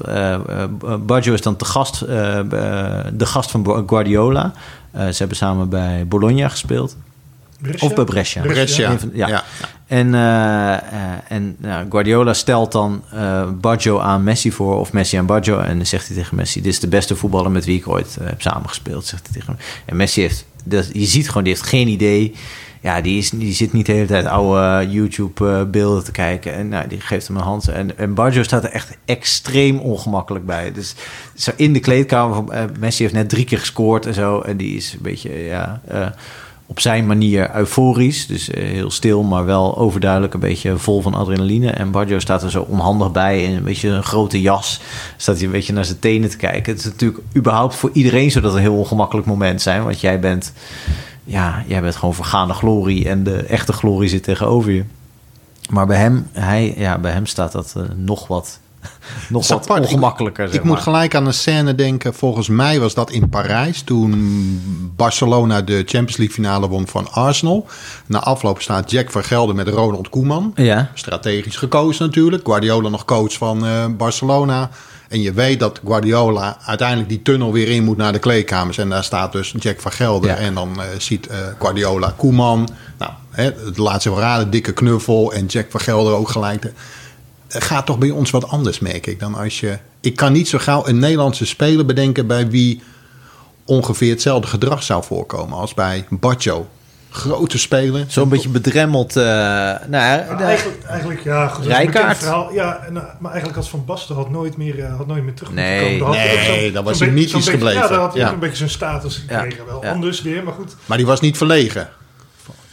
[1.05, 4.53] Baggio is dan te gast, de gast van Guardiola.
[4.97, 6.97] Eh, ze hebben samen bij Bologna gespeeld.
[7.61, 7.87] Brescia?
[7.87, 8.41] Of bij Brescia.
[8.41, 8.97] Brescia.
[8.97, 9.27] Van- ja.
[9.27, 9.43] Ja.
[9.88, 10.81] En, eh, eh,
[11.27, 15.59] en nou, Guardiola stelt dan eh Baggio aan Messi voor, of Messi aan Baggio.
[15.59, 18.17] En dan zegt hij tegen Messi: Dit is de beste voetballer met wie ik ooit
[18.21, 19.05] heb samengespeeld.
[19.05, 19.65] Zegt hij tegen hem.
[19.85, 22.35] En Messi heeft, dat, je ziet gewoon, die heeft geen idee.
[22.81, 26.53] Ja, die, is, die zit niet de hele tijd oude YouTube-beelden te kijken.
[26.53, 27.67] En nou, die geeft hem een hand.
[27.67, 30.71] En, en Baggio staat er echt extreem ongemakkelijk bij.
[30.71, 30.95] Dus
[31.35, 34.39] zo in de kleedkamer van Messi heeft net drie keer gescoord en zo.
[34.39, 35.81] En die is een beetje, ja.
[36.68, 38.28] Op zijn manier euforisch.
[38.28, 41.70] Dus heel stil, maar wel overduidelijk een beetje vol van adrenaline.
[41.70, 44.82] En Baggio staat er zo onhandig bij in een beetje een grote jas.
[45.18, 46.74] Staat hij een beetje naar zijn tenen te kijken.
[46.74, 49.84] Het is natuurlijk überhaupt voor iedereen zo dat een heel ongemakkelijk moment zijn.
[49.84, 50.53] Want jij bent,
[51.24, 54.84] ja, jij bent gewoon vergaande glorie en de echte glorie zit tegenover je.
[55.70, 58.59] Maar bij hem, hij, ja, bij hem staat dat nog wat
[59.29, 60.45] nog wat ongemakkelijker.
[60.45, 62.13] Ik, ik moet gelijk aan een scène denken.
[62.13, 67.67] Volgens mij was dat in Parijs toen Barcelona de Champions League finale won van Arsenal.
[68.05, 70.51] Na afloop staat Jack van Gelder met Ronald Koeman.
[70.55, 70.91] Ja.
[70.93, 72.45] Strategisch gekozen natuurlijk.
[72.47, 74.69] Guardiola nog coach van uh, Barcelona.
[75.07, 78.77] En je weet dat Guardiola uiteindelijk die tunnel weer in moet naar de kleedkamers.
[78.77, 80.29] En daar staat dus Jack van Gelder.
[80.29, 82.69] En dan uh, ziet uh, Guardiola Koeman.
[82.97, 85.33] Nou, hè, het laatste raden, dikke knuffel.
[85.33, 86.71] En Jack van Gelder ook gelijk
[87.47, 89.77] gaat toch bij ons wat anders, merk ik, dan als je...
[90.01, 92.81] Ik kan niet zo gauw een Nederlandse speler bedenken bij wie
[93.65, 96.67] ongeveer hetzelfde gedrag zou voorkomen als bij Baccio.
[97.09, 98.05] Grote speler.
[98.07, 99.17] Zo'n beetje bedremmeld.
[99.17, 101.47] Uh, nou, eigenlijk, eigenlijk, ja.
[101.47, 102.21] Goed, Rijkaard.
[102.53, 105.99] Ja, en, maar eigenlijk had Van Basten had nooit meer, had nooit meer terug nee,
[105.99, 106.17] komen.
[106.17, 107.81] Nee, dat was hij niet iets gebleven.
[107.81, 108.31] Ja, daar had hij ja.
[108.31, 109.65] een beetje zijn status gekregen.
[109.65, 109.65] Ja.
[109.65, 110.75] Wel anders weer, maar goed.
[110.85, 111.89] Maar die was niet verlegen.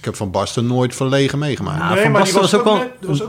[0.04, 1.96] Ik heb Van Basten nooit verlegen meegemaakt.
[1.96, 2.82] Ja, van Basten was, ook wel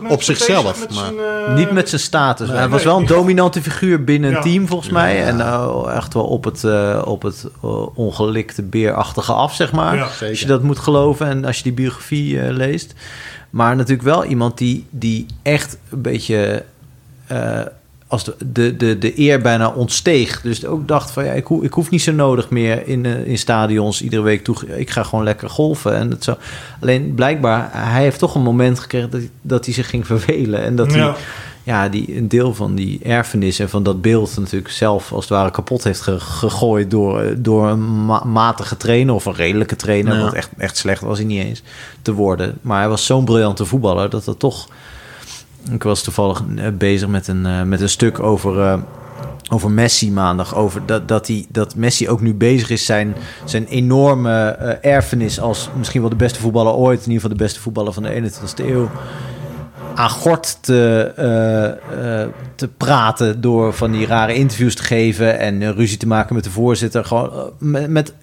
[0.09, 0.88] op zichzelf.
[0.95, 1.13] Maar.
[1.13, 2.49] uh, niet met zijn status.
[2.49, 5.23] hij was wel een dominante figuur binnen een team volgens mij.
[5.23, 7.47] En uh, echt wel op het, uh, op het
[7.93, 10.01] ongelikte beerachtige af, zeg maar.
[10.01, 12.93] als je dat moet geloven en als je die biografie leest.
[13.49, 16.63] Maar natuurlijk wel iemand die, die echt een beetje
[18.07, 20.41] als de, de, de, de eer bijna ontsteeg.
[20.41, 23.27] Dus ook dacht van ja, ik, ho ik hoef niet zo nodig meer in, uh,
[23.27, 24.77] in stadions iedere week toe.
[24.77, 25.95] Ik ga gewoon lekker golfen.
[25.95, 26.37] En het zo.
[26.81, 30.63] Alleen blijkbaar, hij heeft toch een moment gekregen dat hij, dat hij zich ging vervelen.
[30.63, 31.13] En dat hij
[31.65, 35.33] ja, die, een deel van die erfenis en van dat beeld natuurlijk zelf als het
[35.33, 40.13] ware kapot heeft gegooid door, door een matige trainer of een redelijke trainer.
[40.13, 40.19] Ja.
[40.19, 41.61] Want echt, echt slecht was hij niet eens
[42.01, 42.57] te worden.
[42.61, 44.67] Maar hij was zo'n briljante voetballer dat dat toch
[45.72, 48.78] ik was toevallig eh, bezig met een, uh, met een stuk over, uh,
[49.49, 50.55] over Messi maandag.
[50.55, 54.49] Over dat, dat, hij, dat Messi ook nu bezig is zijn, zijn enorme
[54.82, 56.99] erfenis als misschien wel de beste voetballer ooit.
[56.99, 58.89] In ieder geval de beste voetballer van de 21ste eeuw.
[59.95, 61.11] Aan gort te,
[62.55, 66.51] te praten door van die rare interviews te geven en ruzie te maken met de
[66.51, 67.05] voorzitter.
[67.05, 67.51] Gewoon
[67.88, 68.13] met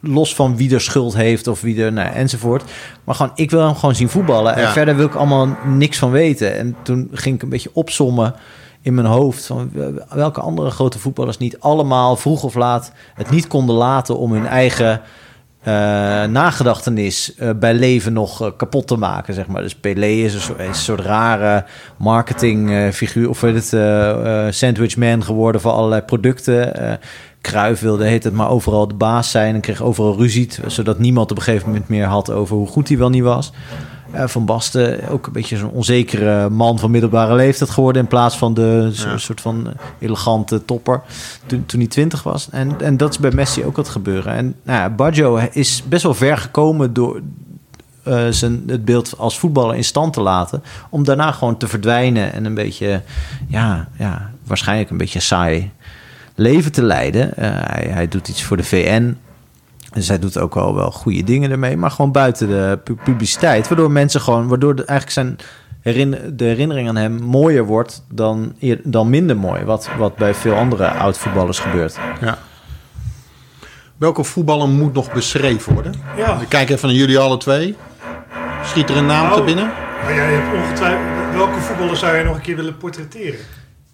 [0.00, 2.62] los van wie er schuld heeft of wie er, nou, enzovoort.
[3.04, 4.54] Maar gewoon, ik wil hem gewoon zien voetballen.
[4.54, 6.56] En verder wil ik allemaal niks van weten.
[6.56, 8.34] En toen ging ik een beetje opsommen
[8.82, 9.70] in mijn hoofd van
[10.08, 14.46] welke andere grote voetballers niet allemaal vroeg of laat het niet konden laten om hun
[14.46, 15.00] eigen
[15.60, 15.72] uh,
[16.24, 19.62] nagedachtenis uh, bij leven nog uh, kapot te maken, zeg maar.
[19.62, 21.64] Dus Pelé is een soort, een soort rare
[21.96, 26.98] marketingfiguur, of weet het, sandwichman geworden voor allerlei producten.
[27.46, 31.30] Kruif wilde heet het maar overal de baas zijn en kreeg overal ruzie, zodat niemand
[31.30, 33.52] op een gegeven moment meer had over hoe goed hij wel niet was.
[34.14, 38.38] Uh, van Basten, ook een beetje zo'n onzekere man van middelbare leeftijd geworden in plaats
[38.38, 39.18] van de ja.
[39.18, 41.02] soort van elegante topper
[41.46, 42.48] toen, toen hij twintig was.
[42.50, 44.32] En, en dat is bij Messi ook wat gebeuren.
[44.32, 47.20] En nou ja, Baggio is best wel ver gekomen door,
[48.08, 50.62] uh, zijn, het beeld als voetballer in stand te laten.
[50.90, 53.02] Om daarna gewoon te verdwijnen en een beetje,
[53.46, 55.70] ja, ja waarschijnlijk een beetje saai
[56.36, 57.26] leven te leiden.
[57.28, 59.16] Uh, hij, hij, doet iets voor de VN.
[59.92, 61.76] Dus hij doet ook wel, wel goede dingen ermee.
[61.76, 63.68] Maar gewoon buiten de publiciteit.
[63.68, 65.38] Waardoor mensen gewoon, waardoor de, eigenlijk zijn
[66.36, 69.64] de herinnering aan hem mooier wordt dan, dan minder mooi.
[69.64, 71.98] Wat, wat bij veel andere oud-voetballers gebeurt.
[72.20, 72.38] Ja.
[73.96, 75.94] Welke voetballer moet nog beschreven worden?
[76.16, 76.40] Ja.
[76.40, 77.76] Ik kijk even naar jullie alle twee.
[78.64, 79.72] Schiet er een naam nou, te binnen?
[80.02, 81.34] Maar jij hebt ongetwijfeld...
[81.34, 83.38] Welke voetballer zou je nog een keer willen portretteren?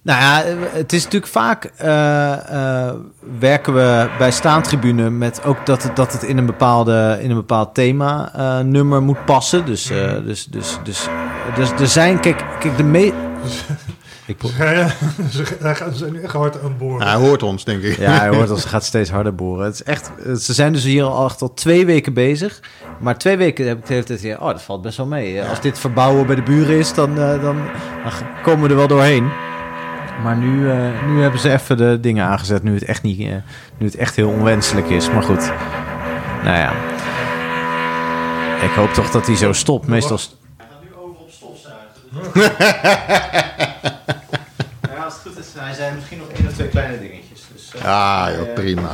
[0.05, 2.93] Nou ja, het is natuurlijk vaak uh, uh,
[3.39, 7.37] werken we bij staantribune met ook dat het, dat het in een bepaalde in een
[7.37, 9.67] bepaald thema uh, nummer moet passen.
[9.67, 9.87] Dus,
[10.25, 11.09] dus, dus, dus,
[11.57, 13.13] dus er zijn, kijk, kijk de me.
[14.27, 14.89] Ik ja,
[15.31, 17.07] ze zijn nu echt hard aan het boren.
[17.07, 17.99] hij hoort ons, denk ik.
[17.99, 18.65] Ja, hij hoort ons.
[18.65, 19.65] gaat steeds harder boren.
[19.65, 20.11] Het is echt,
[20.43, 22.61] ze zijn dus hier al, al twee weken bezig.
[23.01, 24.41] Maar twee weken heb ik de hele tijd hier...
[24.41, 25.43] Oh, dat valt best wel mee.
[25.43, 27.61] Als dit verbouwen bij de buren is, dan, dan, dan
[28.43, 29.52] komen we er wel doorheen.
[30.23, 32.63] Maar nu, uh, nu hebben ze even de dingen aangezet.
[32.63, 33.35] Nu het echt, niet, uh,
[33.79, 35.11] nu het echt heel onwenselijk is.
[35.11, 35.53] Maar goed.
[36.45, 36.73] Nou ja.
[38.63, 39.87] Ik hoop toch dat hij zo stopt.
[39.87, 40.19] Meestal.
[40.57, 41.93] Hij gaat nu over op stofzuigen.
[44.97, 47.41] ja, als het goed is, hij zijn misschien nog één of twee kleine dingetjes.
[47.53, 48.91] Dus, uh, ja, joh, prima.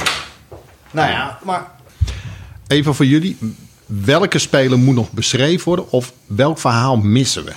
[0.90, 1.66] Nou ja, maar.
[2.66, 3.38] Even voor jullie.
[3.86, 5.90] Welke speler moet nog beschreven worden?
[5.90, 7.52] Of welk verhaal missen we?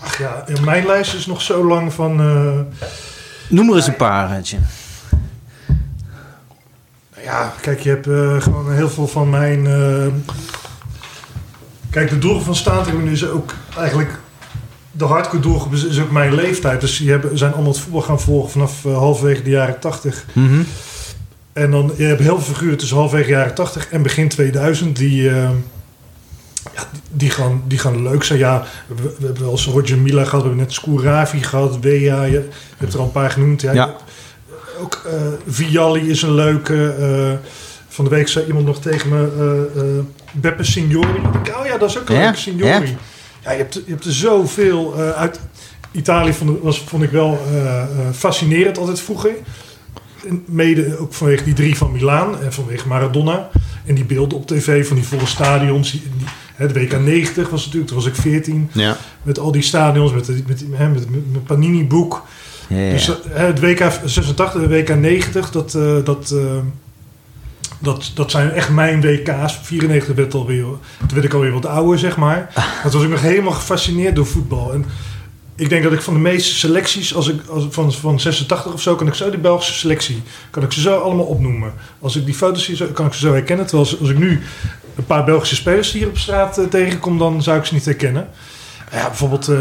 [0.00, 2.20] Ach ja, mijn lijst is nog zo lang van...
[2.20, 2.60] Uh,
[3.48, 4.56] Noem er eens een paar, Retje.
[7.22, 8.06] Ja, kijk, je hebt
[8.42, 9.68] gewoon heel veel van mijn...
[11.90, 14.18] Kijk, de doel van staantribune is ook eigenlijk...
[14.92, 16.80] De hardcore doelgroep is, ook mijn leeftijd.
[16.80, 20.24] Dus die hebben, zijn allemaal het voetbal gaan volgen vanaf halverwege de jaren tachtig.
[20.32, 20.62] Mhm.
[21.52, 25.30] En dan, je hebt heel veel figuren tussen halverwege jaren 80 en begin 2000 die,
[26.74, 28.38] ja, die, gaan, die gaan leuk zijn.
[28.38, 32.22] Ja, we, we hebben wel eens Roger Mila gehad, we hebben net Scouravi gehad, Wea,
[32.22, 33.60] je, je, hebt er al een paar genoemd.
[33.60, 33.96] Ja, ja.
[34.80, 35.12] Ook uh,
[35.46, 36.96] Vialli is een leuke.
[37.00, 37.48] Uh,
[37.88, 40.02] van de week zei iemand nog tegen me,
[40.32, 41.20] Beppe Signori.
[41.58, 42.20] Oh ja, dat is ook een ja?
[42.20, 42.96] leuke Signori.
[43.42, 43.50] Ja?
[43.50, 45.40] je, hebt, je hebt er zoveel uit...
[45.92, 47.40] Italië vond, was, vond ik wel
[48.12, 49.32] fascinerend altijd vroeger
[50.46, 53.50] mede ook vanwege die drie van Milaan en vanwege Maradona.
[53.84, 55.90] En die beelden op tv van die volle stadions.
[55.90, 56.02] Die,
[56.68, 58.70] de WK 90 was natuurlijk, toen was ik 14.
[58.72, 58.96] Ja.
[59.22, 62.26] Met al die stadions, met, met, met, met, met Panini-boek.
[62.68, 62.92] Ja, ja.
[62.92, 66.40] Dus het WK 86 en WK 90, dat, uh, dat, uh,
[67.78, 69.58] dat, dat zijn echt mijn WK's.
[69.62, 70.64] 94 werd alweer,
[70.98, 72.52] toen werd ik alweer wat ouder, zeg maar.
[72.82, 74.72] Dat was ik nog helemaal gefascineerd door voetbal.
[74.72, 74.84] En
[75.60, 78.82] ik denk dat ik van de meeste selecties, als ik als, van, van 86 of
[78.82, 81.72] zo, kan ik zo die Belgische selectie, kan ik ze zo allemaal opnoemen.
[81.98, 83.66] Als ik die foto's zie, kan ik ze zo herkennen.
[83.66, 84.40] Terwijl als, als ik nu
[85.00, 88.28] een paar Belgische spelers hier op straat uh, tegenkom, dan zou ik ze niet herkennen.
[88.92, 89.58] Ja, bijvoorbeeld uh,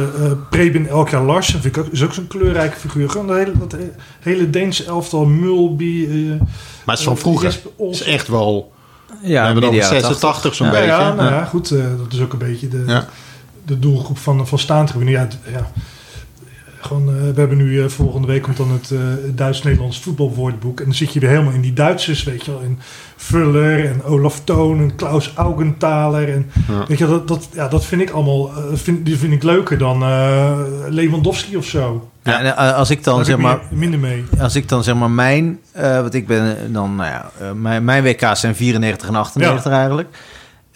[0.50, 3.10] Preben Elkja Larsen vind ik ook, is ook zo'n kleurrijke figuur.
[3.10, 3.76] Gewoon dat hele, dat
[4.20, 6.08] hele Deense elftal, Mulby.
[6.08, 6.48] maar
[6.86, 7.48] het is van vroeger.
[7.78, 8.72] Het is echt wel...
[9.22, 10.88] Ja, we hebben het 86 zo'n ja, beetje.
[10.88, 11.70] Ja, nou ja, goed.
[11.70, 12.84] dat is ook een beetje de...
[12.88, 13.08] Ja
[13.70, 15.12] de doelgroep van, van staantribune.
[15.12, 15.72] Ja, ja,
[16.80, 19.00] gewoon, uh, we hebben nu uh, volgende week komt dan het uh,
[19.36, 20.80] Duits-Nederlands voetbalwoordenboek.
[20.80, 22.62] En dan zit je weer helemaal in die Duitsers, weet je wel.
[22.62, 22.80] In
[23.16, 26.34] Fuller en Olaf Toon en Klaus Augenthaler.
[26.34, 26.86] En, ja.
[26.88, 30.00] Weet je, dat, dat, ja, dat vind ik allemaal vind, die vind ik leuker dan
[30.90, 32.10] Lewandowski of zo.
[32.24, 33.60] Ja, en als ik dan Daar zeg maar.
[33.70, 34.26] Minder, minder mee.
[34.40, 35.60] Als ik dan zeg maar mijn.
[36.02, 40.08] wat ik ben dan, nou ja, mijn, mijn WK's zijn 94 en 98 eigenlijk.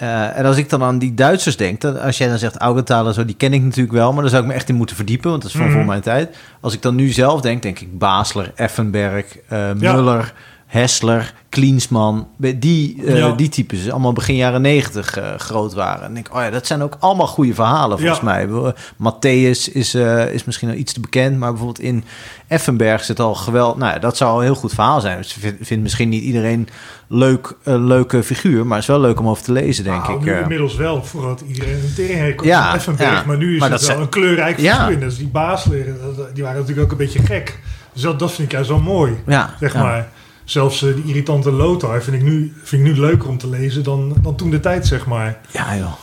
[0.01, 3.13] Uh, en als ik dan aan die Duitsers denk, dat als jij dan zegt Augenthaler
[3.13, 5.29] zo, die ken ik natuurlijk wel, maar daar zou ik me echt in moeten verdiepen,
[5.29, 5.75] want dat is van Mhm.
[5.75, 6.35] voor mijn tijd.
[6.61, 10.33] Als ik dan nu zelf denk, denk ik Basler, Effenberg, uh, Muller,
[10.73, 13.31] Hessler, Klinsman, die, uh, Ja.
[13.31, 16.05] die types, allemaal begin jaren negentig uh, groot waren.
[16.05, 18.25] En ik, oh ja, dat zijn ook allemaal goede verhalen volgens Ja.
[18.25, 18.45] mij.
[18.45, 18.67] Uh,
[18.97, 22.03] Matthäus is, uh, is misschien al iets te bekend, maar bijvoorbeeld in
[22.47, 23.77] Effenberg zit al geweld.
[23.77, 25.17] Nou ja, dat zou een heel goed verhaal zijn.
[25.17, 26.67] Dus vind, vind misschien niet iedereen
[27.07, 30.13] leuk, een leuke figuur, maar het is wel leuk om over te lezen, denk Nou,
[30.19, 30.25] ik.
[30.25, 31.03] nu inmiddels wel.
[31.17, 33.11] Had iedereen een teringhekel Ja, aan Effenberg.
[33.11, 33.23] ja.
[33.25, 34.75] Maar nu is Maar het dat wel zijn- een kleurrijk Ja.
[34.85, 34.99] figuur.
[34.99, 35.97] Dus die baasleren,
[36.33, 37.59] die waren natuurlijk ook een beetje gek.
[37.93, 39.81] Dus dat, dat vind ik juist wel mooi, ja, zeg ja.
[39.83, 40.09] maar.
[40.43, 43.83] Zelfs eh, die irritante Lothar vind ik, nu, vind ik nu leuker om te lezen
[43.83, 45.39] dan, dan toen de tijd, zeg maar.
[45.51, 45.93] Ja, joh.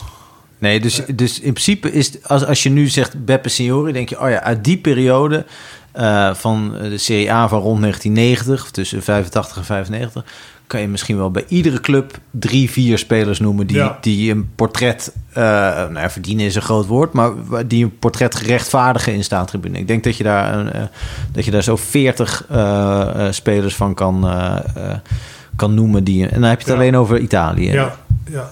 [0.57, 4.21] Nee, dus, dus in principe is als, als je nu zegt Beppe Signori, denk je,
[4.21, 5.45] oh ja, uit die periode
[5.91, 10.25] eh, van de Serie A van rond 1990, of tussen 85 en 95,
[10.71, 13.97] kan je misschien wel bij iedere club drie, vier spelers noemen die, Ja.
[14.01, 17.31] die een portret, eh nou ja, verdienen is een groot woord, maar
[17.67, 19.77] die een portret gerechtvaardigen in staantribune.
[19.77, 20.81] Ik denk dat je daar, eh,
[21.31, 24.29] dat je daar zo 40 eh, spelers van kan,
[25.55, 26.03] kan noemen.
[26.03, 26.79] Die, en dan heb je het Ja.
[26.81, 27.71] alleen over Italië.
[27.71, 27.95] Ja,
[28.31, 28.49] ja.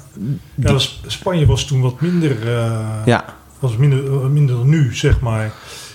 [0.55, 2.49] ja dus Spanje was toen wat minder,
[3.05, 3.25] Ja.
[3.59, 5.51] was minder, minder nu, zeg maar.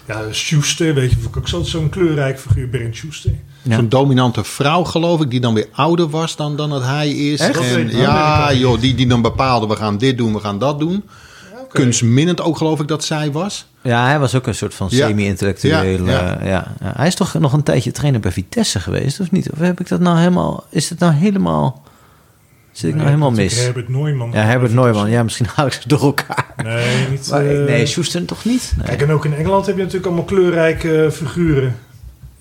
[0.06, 3.32] Ja, Schuster, weet je, ik ook zo- zo'n kleurrijk figuur, Bernd Schuster.
[3.64, 3.76] Ja.
[3.76, 7.40] Zo'n dominante vrouw, geloof ik, die dan weer ouder was dan, dan dat hij is.
[7.40, 7.74] Echt?
[7.74, 11.04] En, ja, joh, die, die dan bepaalde, we gaan dit doen, we gaan dat doen.
[11.62, 11.82] Oké.
[11.82, 13.66] Kunstminnend ook, geloof ik, dat zij was.
[13.82, 15.82] Ja, hij was ook een soort van semi-intellectueel.
[15.82, 16.48] Ja, Ja, ja.
[16.48, 16.74] ja.
[16.80, 16.92] ja.
[16.96, 19.50] Hij is toch nog een tijdje trainer bij Vitesse geweest, of niet?
[19.50, 20.64] Of heb ik dat nou helemaal...
[20.70, 21.82] Is het nou helemaal...
[22.72, 23.60] Zit ik nou helemaal mis?
[23.60, 24.32] Herbert Neumann.
[24.32, 25.10] Ja, Herbert Neumann.
[25.10, 26.46] Ja, misschien haal ik ze door elkaar.
[26.56, 27.30] Nee, niet...
[27.30, 28.72] Maar, eh, nee, Schuster toch niet?
[28.76, 28.86] Nee.
[28.86, 31.76] Kijk, en ook in Engeland heb je natuurlijk allemaal kleurrijke eh, figuren.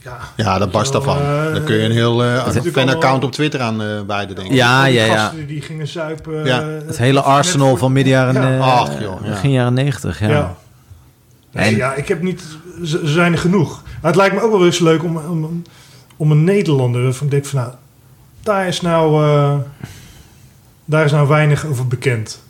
[0.03, 1.17] Ja, Ja, dat barst daarvan.
[1.17, 4.47] eh, Dan kun je een heel uh, natuurlijk fan-account op Twitter aan eh wijden, denk
[4.47, 4.53] ik.
[4.53, 5.15] Ja, ja, ja.
[5.17, 6.45] gasten Die gingen zuipen.
[6.45, 6.61] Ja.
[6.61, 8.55] eh, Het hele arsenal voor- van midden jaren, Ja.
[8.57, 9.29] eh, Ach, joh, ja.
[9.29, 10.19] begin jaren negentig.
[10.19, 10.27] Ja.
[10.29, 10.55] Ja.
[11.51, 12.43] Nee, En- ja, ik heb niet...
[12.83, 13.81] Ze zijn er genoeg.
[13.83, 15.61] Maar het lijkt me ook wel eens leuk om, om,
[16.17, 17.07] om een Nederlander...
[17.21, 17.71] Ik denk van, nou...
[18.43, 19.23] Daar is nou...
[19.25, 19.55] eh,
[20.85, 22.41] daar is nou weinig over bekend.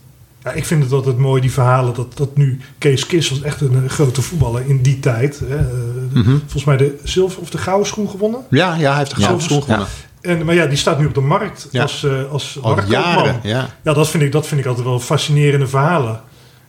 [0.43, 1.93] Ja, ik vind het altijd mooi, die verhalen...
[1.93, 5.39] dat, dat nu Kees Kist was echt een, eh, grote voetballer in die tijd.
[5.45, 5.65] Hè, eh,
[6.11, 6.37] Mhm.
[6.37, 8.39] Volgens mij de zilver of de gouden schoen gewonnen.
[8.49, 9.87] Ja, ja, hij heeft de gouden schoen gewonnen.
[10.21, 11.81] En, maar ja, die staat nu op de markt Ja.
[11.81, 13.69] als, eh als Al jaren, ja.
[13.83, 16.21] Ja, dat vind, ik, dat vind ik altijd wel fascinerende verhalen.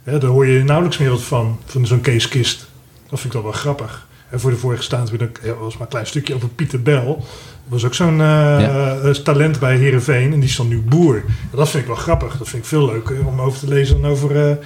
[0.03, 2.67] Hè, daar hoor je nauwelijks meer wat van, van zo'n Kees Kist.
[3.11, 4.07] Dat vind ik wel wel grappig.
[4.31, 7.25] En voor de vorige staand weer was maar een klein stukje over Pieter Bel.
[7.69, 11.25] Was ook zo'n eh, eh, talent bij Herenveen en die is dan nu boer.
[11.51, 12.39] Dat vind ik wel grappig.
[12.39, 14.49] Dat vind ik veel leuker om over te lezen dan over...
[14.51, 14.57] eh,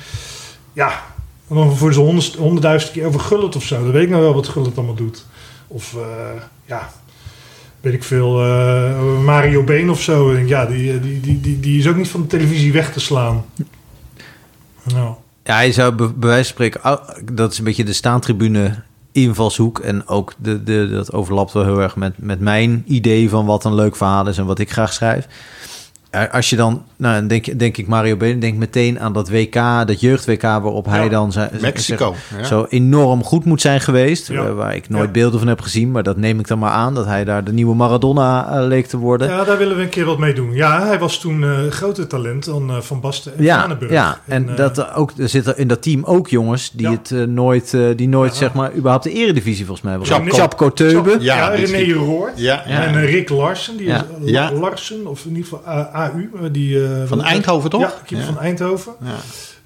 [0.72, 1.02] ja,
[1.48, 3.82] dan voor zo'n honderd- honderdduizend keer over Gullit of zo.
[3.82, 5.26] Dan weet ik nou wel wat Gullit allemaal doet.
[5.66, 5.96] Of
[6.66, 6.90] ja...
[7.80, 10.36] weet ik veel, uh, Mario Been of zo.
[10.36, 13.44] Ja, die, die, die, die, die is ook niet van de televisie weg te slaan.
[14.94, 15.14] Nou.
[15.44, 17.00] Ja, je zou bij wijze van spreken,
[17.32, 18.82] dat is een beetje de staantribune
[19.22, 19.78] invalshoek.
[19.78, 23.64] En ook de, de, dat overlapt wel heel erg met, met mijn idee van wat
[23.64, 25.26] een leuk verhaal is en wat ik graag schrijf
[26.10, 29.54] als je dan, nou, denk, denk ik Mario Been, denk meteen aan dat WK,
[29.86, 34.30] dat jeugd-WK, waarop hij dan zijn, Mexico, zo enorm goed moet zijn geweest.
[34.30, 36.94] Eh, waar ik nooit beelden van heb gezien, maar dat neem ik dan maar aan,
[36.94, 39.28] dat hij daar de nieuwe Maradona uh, leek te worden.
[39.28, 40.52] Ja, daar willen we een keer wat mee doen.
[40.52, 44.56] Ja, hij was toen uh, groter talent dan Van Basten en ja, Ja, en, en
[44.56, 48.52] dat ook, er zitten in dat team ook jongens die het nooit, die nooit zeg
[48.52, 50.08] maar, überhaupt de eredivisie volgens mij was.
[50.38, 51.16] Chapko Teube.
[51.20, 52.32] Ja, René Roord.
[52.36, 55.62] Ja, en Rick Larsen, die is Larsen, of in ieder geval
[55.98, 56.50] AU.
[56.50, 57.80] Die, uh, van Eindhoven, toch?
[57.80, 58.92] Ja, keeper van Eindhoven.
[59.00, 59.14] Ja.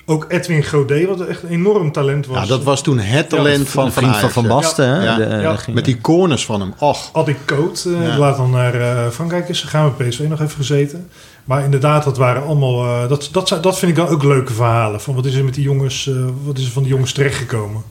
[0.06, 2.42] Ook Edwin Godet, wat echt een enorm talent was.
[2.42, 5.02] Ja, dat was toen het talent van Van, van, van Basten.
[5.02, 5.16] Ja.
[5.16, 6.74] De, Met die corners van hem.
[6.78, 7.10] Och.
[7.12, 9.94] Adi Coat, uh, laat dan naar uh, Frankrijk is gegaan.
[9.96, 11.08] Met PSV nog even gezeten.
[11.44, 12.84] Maar inderdaad, dat waren allemaal...
[12.84, 15.00] Uh, dat, dat, dat vind ik dan ook leuke verhalen.
[15.00, 16.10] Van wat is er met die jongens...
[16.44, 17.82] wat is er van die jongens terechtgekomen?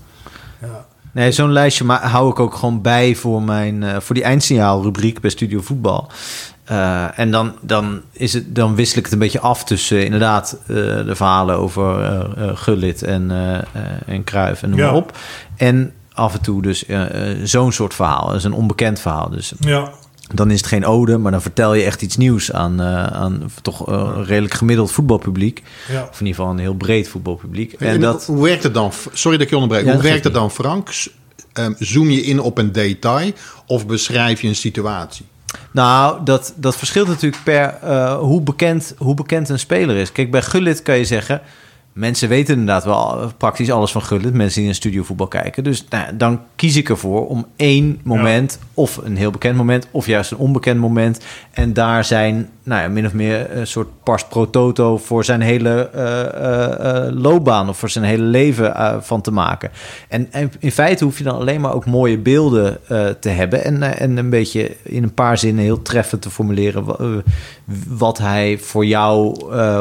[0.62, 0.86] Ja.
[1.12, 5.62] Nee, zo'n lijstje hou ik ook gewoon bij voor, mijn, voor die eindsignaalrubriek bij Studio
[5.62, 6.10] Voetbal.
[6.72, 10.04] Uh, en dan, dan, is het, dan wissel ik het een beetje af tussen uh,
[10.04, 13.32] inderdaad uh, de verhalen over Gullit en,
[14.06, 15.18] en Kruif en noem maar op.
[15.58, 16.86] En af en toe dus
[17.44, 18.28] zo'n soort verhaal.
[18.28, 19.30] Dat is een onbekend verhaal.
[19.30, 19.92] Dus ja.
[20.34, 23.88] dan is het geen ode, maar dan vertel je echt iets nieuws aan, aan toch
[23.88, 25.64] een redelijk gemiddeld voetbalpubliek.
[25.92, 26.02] Ja.
[26.10, 27.74] Of in ieder geval een heel breed voetbalpubliek.
[27.74, 28.26] En, en dat...
[28.26, 28.92] Hoe werkt het dan?
[29.14, 29.94] Sorry dat ik je onderbreek.
[29.94, 30.90] hoe werkt het dan, Frank?
[31.54, 33.32] Um, zoom je in op een detail
[33.66, 35.26] of beschrijf je een situatie?
[35.72, 40.12] Nou, dat, dat verschilt natuurlijk per uh, hoe, bekend, hoe bekend een speler is.
[40.12, 41.42] Kijk, bij Gullit kan je zeggen...
[41.94, 44.34] Mensen weten inderdaad wel praktisch alles van Gullit.
[44.34, 45.64] Mensen die een studiovoetbal kijken.
[45.64, 48.60] Dus nou, dan kies ik ervoor om één moment...
[48.74, 49.88] of een heel bekend moment...
[49.92, 51.20] of juist een onbekend moment...
[51.52, 55.42] en daar zijn nou ja, min of meer een soort pars pro toto voor zijn
[55.42, 59.72] hele uh, uh, loopbaan of voor zijn hele leven van te maken.
[60.08, 62.78] En, en, in feite hoef je dan alleen maar ook mooie beelden
[63.20, 66.86] te hebben en, en een beetje in een paar zinnen heel treffend te formuleren
[67.88, 69.36] wat hij voor jou,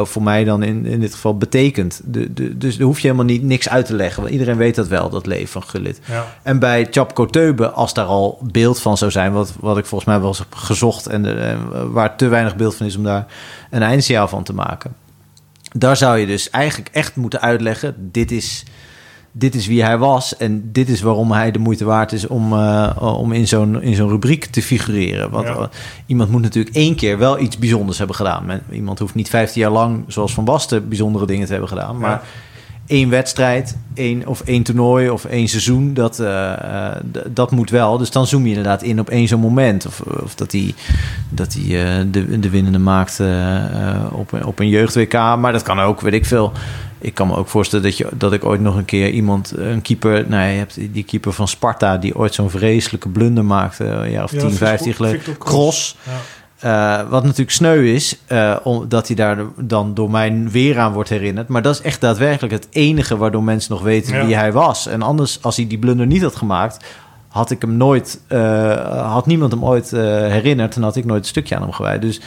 [0.06, 1.99] voor mij dan in, in dit geval betekent.
[2.04, 4.74] De, de, dus daar hoef je helemaal niet niks uit te leggen, want iedereen weet
[4.74, 6.00] dat wel, dat leven van Gullit.
[6.04, 6.26] Ja.
[6.42, 10.10] En bij Chapko Teube, als daar al beeld van zou zijn, wat, wat ik volgens
[10.10, 13.26] mij wel eens heb gezocht en waar te weinig beeld van is om daar
[13.70, 14.94] een eindsignaal van te maken.
[15.72, 18.64] Daar zou je dus eigenlijk echt moeten uitleggen: dit is,
[19.32, 22.52] dit is wie hij was en dit is waarom hij de moeite waard is om,
[22.52, 25.30] uh, om in zo'n in zo'n rubriek te figureren.
[25.30, 25.70] Want ja.
[26.06, 28.60] iemand moet natuurlijk één keer wel iets bijzonders hebben gedaan.
[28.70, 31.98] Iemand hoeft niet 15 jaar lang, zoals Van Basten, bijzondere dingen te hebben gedaan.
[31.98, 32.22] Maar
[32.90, 36.52] één wedstrijd, één, of één toernooi of één seizoen, dat, uh,
[37.28, 37.98] dat moet wel.
[37.98, 39.86] Dus dan zoom je inderdaad in op één zo'n moment.
[39.86, 40.74] Of, of dat hij
[41.28, 43.20] dat die, uh, de, de winnende maakt
[44.12, 45.12] op, op een jeugd-WK.
[45.12, 46.52] Maar dat kan ook, weet ik veel.
[46.98, 49.82] Ik kan me ook voorstellen dat, je, dat ik ooit nog een keer iemand, een
[49.82, 50.24] keeper...
[50.28, 51.96] Nou, je hebt die keeper van Sparta...
[51.96, 54.06] die ooit zo'n vreselijke blunder maakte...
[54.10, 55.38] jaar of ja, 10, 15 geleden.
[55.38, 55.96] Cross.
[56.06, 56.12] Ja.
[56.64, 61.08] Uh, wat natuurlijk sneu is, uh, omdat hij daar dan door mij weer aan wordt
[61.08, 61.48] herinnerd.
[61.48, 64.86] Maar dat is echt daadwerkelijk het enige waardoor mensen nog weten wie hij was.
[64.86, 66.84] En anders, als hij die blunder niet had gemaakt,
[67.28, 71.28] had ik hem nooit, uh, had niemand hem ooit herinnerd en had ik nooit een
[71.28, 72.02] stukje aan hem gewijd.
[72.02, 72.20] Dus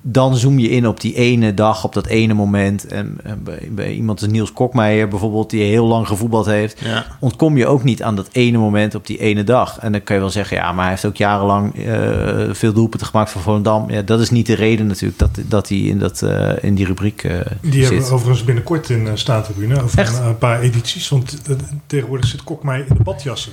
[0.00, 2.86] dan zoom je in op die ene dag, op dat ene moment.
[2.86, 3.18] En,
[3.70, 6.82] bij, iemand als Niels Kokmeijer bijvoorbeeld, die heel lang gevoetbald heeft,
[7.20, 9.78] ontkom je ook niet aan dat ene moment op die ene dag.
[9.78, 13.06] En dan kan je wel zeggen, ja, maar hij heeft ook jarenlang uh, veel doelpunten
[13.06, 13.90] gemaakt voor Volendam.
[13.90, 16.86] Ja, dat is niet de reden natuurlijk dat, dat hij in, dat, uh, in die
[16.86, 17.82] rubriek uh, Die zit.
[17.82, 21.08] hebben we overigens binnenkort in uh, Staattribune, over een, een, paar edities.
[21.08, 21.36] Want
[21.86, 23.52] tegenwoordig zit Kokmeijer in de badjassen.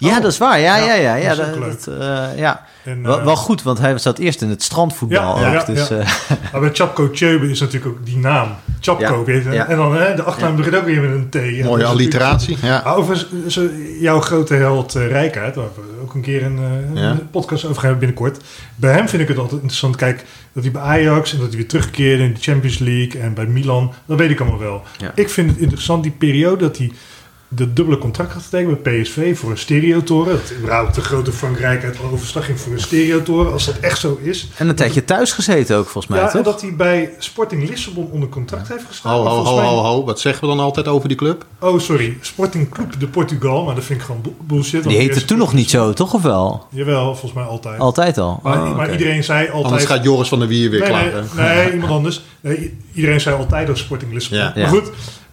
[0.00, 0.22] Ja, oh.
[0.22, 0.60] dat is waar.
[0.60, 1.14] Ja, ja, ja.
[1.14, 2.64] ja, dat, dat, uh, ja.
[2.84, 5.40] En, wel, wel, goed, want hij zat eerst in het strandvoetbal.
[5.40, 5.98] Ja, ja, dus, ja.
[5.98, 6.06] Uh,
[6.52, 8.48] maar bij Chapko Tjöbe is natuurlijk ook die naam.
[8.80, 9.50] Chapko, weet je.
[9.50, 11.64] En dan hè, de achternaam begint ook weer met een T.
[11.64, 12.56] Mooie alliteratie.
[12.62, 12.82] Ja.
[12.82, 13.60] Overigens,
[14.00, 16.58] jouw grote held uh, Rijkaard, waar we ook een keer een,
[16.94, 18.38] een podcast over gaan binnenkort.
[18.76, 19.96] Bij hem vind ik het altijd interessant.
[19.96, 23.34] Kijk, dat hij bij Ajax en dat hij weer terugkeerde in de Champions League en
[23.34, 23.92] bij Milan.
[24.06, 24.82] Dat weet ik allemaal wel.
[25.14, 26.92] Ik vind het interessant, die periode dat hij
[27.52, 30.32] de dubbele contract had getekend bij PSV voor een stereotoren.
[30.32, 34.18] Dat überhaupt de grote Frankrijk uit overslag ging voor een stereotoren, als dat echt zo
[34.22, 34.48] is.
[34.56, 36.34] En een tijdje thuis gezeten ook, volgens mij, ja, toch?
[36.34, 39.12] en dat hij bij Sporting Lissabon onder contract heeft gestaan.
[39.12, 41.46] Ho, ho, ho, ho, ho, wat zeggen we dan altijd over die club?
[41.58, 42.18] Oh, sorry.
[42.20, 44.84] Sporting Club de Portugal, maar dat vind ik gewoon bullshit.
[44.84, 46.66] Die heette toen nog niet zo, toch of wel?
[46.70, 47.80] Jawel, volgens mij altijd.
[47.80, 48.40] Altijd al?
[48.42, 49.64] Maar, oh, maar iedereen zei altijd...
[49.64, 51.12] Anders gaat Joris van der Wier weer nee, klaar.
[51.36, 52.22] Nee, nee, iemand anders.
[52.40, 54.38] Nee, iedereen zei altijd dat Sporting Lissabon.
[54.38, 54.52] Ja.
[54.54, 54.90] Maar goed...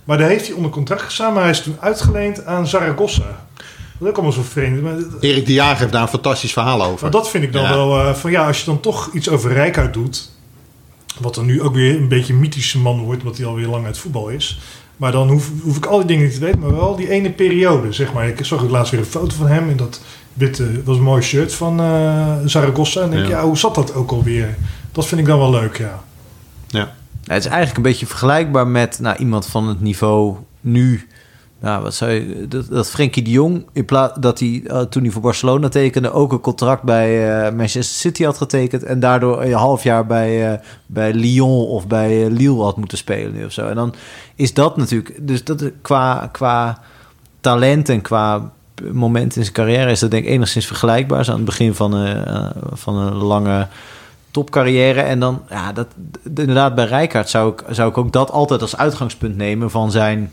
[0.08, 3.24] Maar daar heeft hij onder contract gestaan, maar hij is toen uitgeleend aan Zaragoza.
[3.24, 4.82] Dat is ook allemaal zo vreemd.
[4.82, 7.12] Maar, Erik de Jager heeft daar een fantastisch verhaal over.
[7.12, 7.70] dat vind ik dan Ja.
[7.70, 10.30] wel uh, van ja, als je dan toch iets over Rijkaard doet,
[11.20, 13.86] wat dan nu ook weer een beetje een mythische man wordt, omdat hij alweer lang
[13.86, 14.60] uit voetbal is.
[14.98, 17.32] Maar dan hoef, hoef ik al die dingen niet te weten, maar wel die ene
[17.32, 18.28] periode, zeg maar.
[18.28, 20.02] Ik zag ook laatst weer een foto van hem in dat
[20.34, 23.02] witte, was een mooi shirt van uh, Zaragoza.
[23.02, 23.30] En denk ja.
[23.38, 24.58] ja, hoe zat dat ook alweer?
[24.92, 26.04] Dat vind ik dan wel leuk, ja.
[26.68, 26.96] Ja.
[27.28, 31.08] Ja, het is eigenlijk een beetje vergelijkbaar met nou, iemand van het niveau nu.
[31.60, 35.04] Nou, wat zou je, dat, dat Frenkie de Jong, in plaats dat hij uh, toen
[35.04, 38.84] hij voor Barcelona tekende, ook een contract bij uh, Manchester City had getekend.
[38.84, 43.46] En daardoor een half jaar bij, uh, bij Lyon of bij Lille had moeten spelen
[43.46, 43.68] of zo.
[43.68, 43.94] En dan
[44.36, 46.82] is dat natuurlijk, dus dat qua, qua
[47.42, 48.52] talent en qua
[48.92, 51.26] moment in zijn carrière is dat denk ik enigszins vergelijkbaar.
[51.26, 51.92] Zo aan het begin van
[52.74, 53.68] van een lange
[54.32, 55.02] topcarrière.
[55.02, 55.88] En dan, ja, dat,
[56.24, 60.32] inderdaad, bij Rijkaard zou ik, zou ik ook dat altijd als uitgangspunt nemen van zijn.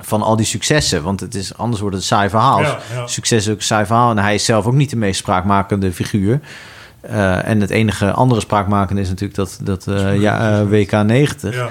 [0.00, 1.02] Van al die successen.
[1.02, 2.60] Want het is, anders wordt het een saai verhaal.
[2.60, 3.06] Ja, ja.
[3.06, 4.10] Succes is ook een saai verhaal.
[4.10, 6.40] En hij is zelf ook niet de meest spraakmakende figuur.
[7.04, 11.54] Uh, en het enige andere spraakmakende is natuurlijk dat, dat uh, ja, uh, WK 90.
[11.54, 11.68] Ja.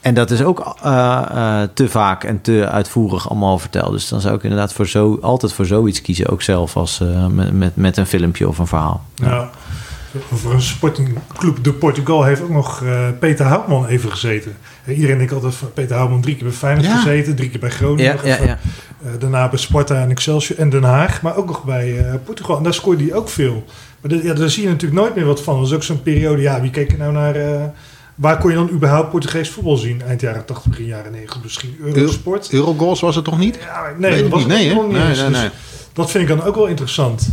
[0.00, 0.76] En dat is ook
[1.74, 3.92] te vaak en te uitvoerig allemaal verteld.
[3.92, 6.28] Dus dan zou ik inderdaad voor zo, altijd voor zoiets kiezen.
[6.28, 9.04] Ook zelf als met, met, met een filmpje of een verhaal.
[9.14, 9.50] Ja.
[10.12, 10.36] Ja.
[10.36, 14.56] Voor een sportingclub de Portugal heeft ook nog uh, Peter Houtman even gezeten.
[14.86, 16.96] Iedereen denkt altijd van Peter Houtman drie keer bij Feyenoord ja.
[16.96, 18.16] gezeten, drie keer bij Groningen.
[18.24, 18.58] Ja, ja, ja.
[19.04, 22.56] Uh, daarna bij Sparta en Excelsior en Den Haag, maar ook nog bij uh, Portugal.
[22.56, 23.64] En daar scoorde hij ook veel.
[24.00, 25.56] Maar de, ja, daar zie je natuurlijk nooit meer wat van.
[25.56, 27.36] Dat is ook zo'n periode, ja, wie keek er nou naar...
[28.14, 30.02] Waar kon je dan überhaupt Portugees voetbal zien?
[30.02, 32.52] Eind jaren 80, begin jaren 90, misschien Eurosport.
[32.52, 33.58] Eurogoals was het toch niet?
[33.60, 34.48] Ja, nee, dat was niet.
[34.48, 35.20] Nee, nog niet nee, eens.
[35.20, 35.42] nee, nee.
[35.42, 35.50] Dus
[35.92, 37.32] dat vind ik dan ook wel interessant.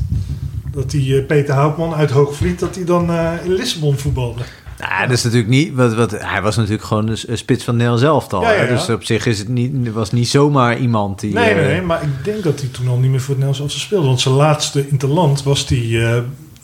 [0.76, 4.41] Dat die uh, Peter Houtman uit Hoogvliet, dat hij dan uh, in Lissabon voetbalde.
[4.80, 5.73] Nou, dat is natuurlijk niet.
[5.73, 8.41] Wat, wat, hij was natuurlijk gewoon een spits van Nederland zelf al.
[8.41, 8.69] Ja, ja, ja.
[8.69, 11.34] Dus op zich is het niet, was niet zomaar iemand die.
[11.34, 13.59] Nee, nee, nee, maar ik denk dat hij toen al niet meer voor het Nederlands
[13.59, 14.07] elftal speelde.
[14.07, 16.17] Want zijn laatste interland was die uh,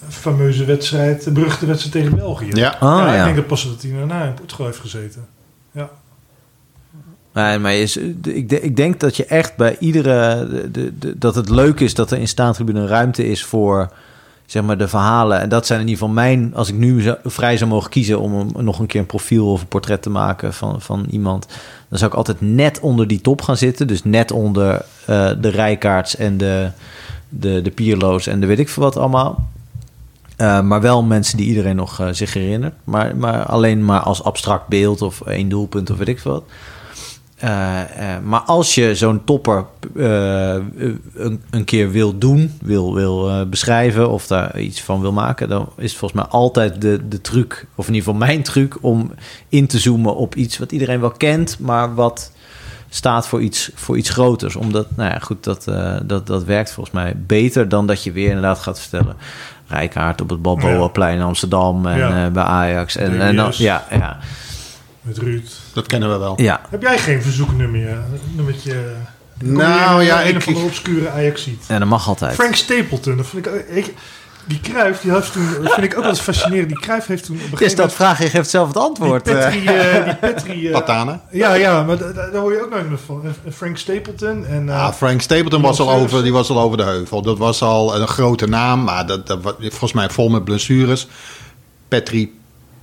[0.09, 2.49] fameuze wedstrijd, de beruchte wedstrijd tegen België.
[2.49, 3.17] Ja, oh, ja, ja.
[3.17, 5.25] ik denk dat pas dat hij daarna in Portugal heeft gezeten.
[7.33, 10.47] Nee, maar is, ik, ik, denk dat je echt bij iedere.
[10.71, 13.91] De, de, dat het leuk is dat er in staantribune ruimte is voor
[14.51, 15.39] zeg maar de verhalen.
[15.39, 18.33] En dat zijn in ieder geval mijn, als ik nu vrij zou mogen kiezen om
[18.33, 21.47] een, nog een keer een profiel of een portret te maken van, van iemand,
[21.89, 23.87] dan zou ik altijd net onder die top gaan zitten.
[23.87, 24.73] Dus net onder
[25.09, 26.69] uh, de rijkaarts en de,
[27.29, 29.49] de, de pierloos en de weet ik veel wat allemaal.
[30.37, 32.73] Uh, maar wel mensen die iedereen nog uh, zich herinnert.
[32.83, 36.43] Maar, maar alleen maar als abstract beeld of één doelpunt of weet ik veel wat.
[37.43, 39.65] Uh, uh, maar als je zo'n topper
[39.95, 40.53] uh,
[41.15, 45.69] een, een, keer wil doen, wil, wil beschrijven of daar iets van wil maken, dan
[45.77, 49.11] is het volgens mij altijd de, de truc, of in ieder geval mijn truc, om
[49.49, 52.31] in te zoomen op iets wat iedereen wel kent, maar wat
[52.89, 54.55] staat voor iets, voor iets groters.
[54.55, 55.63] Omdat, nou ja, goed, dat,
[56.03, 59.15] dat, dat werkt volgens mij beter dan dat je weer inderdaad gaat vertellen.
[59.67, 62.29] Rijkaard op het Balboaplein in Amsterdam en ja.
[62.29, 62.95] bij Ajax.
[62.95, 64.19] En, en dan, ja, ja.
[65.01, 65.49] Met Ruud.
[65.73, 66.41] Dat kennen we wel.
[66.41, 66.61] Ja.
[66.69, 68.03] Heb jij geen verzoeknummer?
[68.35, 68.95] Nummertje.
[69.43, 70.41] Nou ja, een ik.
[70.41, 71.63] van de obscure Ajax ziet.
[71.67, 72.35] Ja, dat mag altijd.
[72.35, 73.93] Frank Stapleton, dat vind ik, ik
[74.45, 76.67] die Kruif, die heeft toen, dat vind ik ook wel eens fascinerend.
[76.67, 79.25] Die Kruif heeft toen op een Is dat vraag, je geeft zelf het antwoord.
[79.25, 81.19] Die Petri, uh, die Petri uh, Patane.
[81.31, 83.23] Ja, ja, maar daar hoor je ook nooit meer van.
[83.53, 84.67] Frank Stapleton en.
[84.67, 87.21] Uh, ah, Frank Stapleton was al over, die was al over de heuvel.
[87.21, 91.07] Dat was al een grote naam, maar dat, dat was volgens mij vol met blessures.
[91.87, 92.39] Petri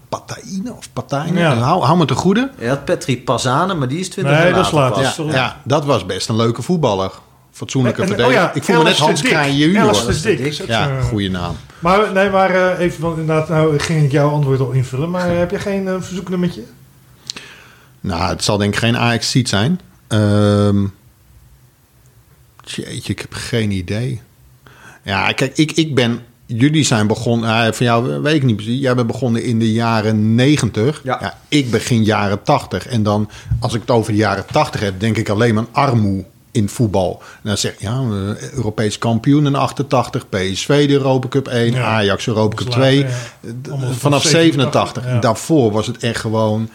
[0.08, 1.40] Pataine of Pataine.
[1.40, 1.54] Ja.
[1.54, 2.50] Hou, hou me te goede.
[2.58, 5.02] Je had Petri Pazane, maar die is 20 nee, jaar dat is later.
[5.02, 5.26] later.
[5.26, 7.10] Ja, ja, dat was best een leuke voetballer.
[7.50, 8.38] Fatsoenlijke en, verdediger.
[8.38, 10.22] Oh ja, ik voel me net Hans Kraaij junior.
[10.22, 10.52] Dick.
[10.52, 11.56] Ja, goede naam.
[11.78, 15.10] Maar, nee, maar uh, even, want inderdaad, nou ging ik jouw antwoord al invullen.
[15.10, 16.62] Maar uh, heb je geen uh, verzoeknummertje?
[18.00, 19.80] Nou, het zal denk ik geen ajax seat zijn.
[20.08, 20.94] Um,
[22.64, 24.22] jeetje, ik heb geen idee.
[25.02, 28.80] Ja, kijk, ik, ik ben jullie zijn begonnen, van jou weet ik niet precies.
[28.80, 31.00] Jij bent begonnen in de jaren 90.
[31.04, 31.18] Ja.
[31.20, 31.38] ja.
[31.48, 32.86] ik begin jaren 80.
[32.86, 33.30] En dan,
[33.60, 36.68] als ik het over de jaren 80 heb, denk ik alleen maar aan armoe in
[36.68, 37.22] voetbal.
[37.22, 38.02] En dan zeg je, ja,
[38.54, 41.82] Europees kampioen in 88, PSV de Europa Cup 1, ja.
[41.82, 42.98] Ajax Europa Cup 2.
[42.98, 43.08] Ja.
[43.90, 45.04] Vanaf 87.
[45.04, 45.18] Ja.
[45.18, 46.70] Daarvoor was het echt gewoon,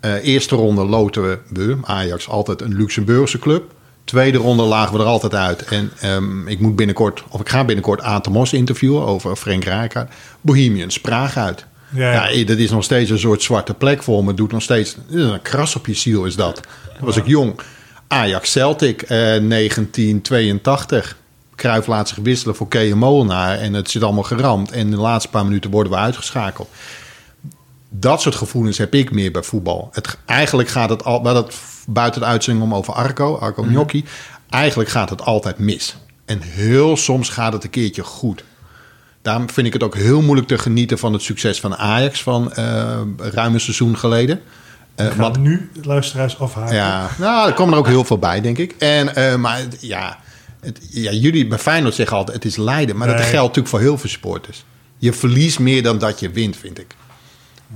[0.00, 3.74] uh, eerste ronde loten we, Ajax altijd een Luxemburgse club.
[4.04, 5.64] Tweede ronde lagen we er altijd uit.
[5.64, 10.12] En um, ik moet binnenkort, of ik ga binnenkort Atemos interviewen over Frank Rijkaard.
[10.40, 11.66] Bohemians, Praag uit.
[11.94, 14.34] Ja, ja, dat is nog steeds een soort zwarte plek voor me.
[14.34, 16.60] Doet nog steeds een kras op je ziel is dat.
[16.96, 17.60] Dan was ik jong.
[18.08, 21.16] Ajax Celtic, eh, 1982.
[21.56, 23.58] Cruijff laat zich wisselen voor Kees Molenaar.
[23.58, 24.70] En het zit allemaal geramd.
[24.70, 26.68] En in de laatste paar minuten worden we uitgeschakeld.
[27.88, 29.88] Dat soort gevoelens heb ik meer bij voetbal.
[29.92, 31.54] Het, eigenlijk gaat het al, maar dat
[31.86, 34.04] buiten de uitzending om over Arco, Arco Gnocchi.
[34.50, 35.96] Eigenlijk gaat het altijd mis.
[36.24, 38.44] En heel soms gaat het een keertje goed.
[39.22, 42.52] Daarom vind ik het ook heel moeilijk te genieten van het succes van Ajax van
[42.58, 44.40] uh, ruim een seizoen geleden.
[44.96, 46.74] Uh, want nu luisteraars afhaken.
[46.74, 48.74] Ja, nou, er komen er ook heel veel bij, denk ik.
[48.78, 50.18] En, uh, maar ja,
[50.60, 52.96] het, ja, jullie bij Feyenoord zeggen altijd het is lijden.
[52.96, 53.16] Maar nee.
[53.16, 54.64] dat geldt natuurlijk voor heel veel sporters.
[54.98, 56.94] Je verliest meer dan dat je wint, vind ik.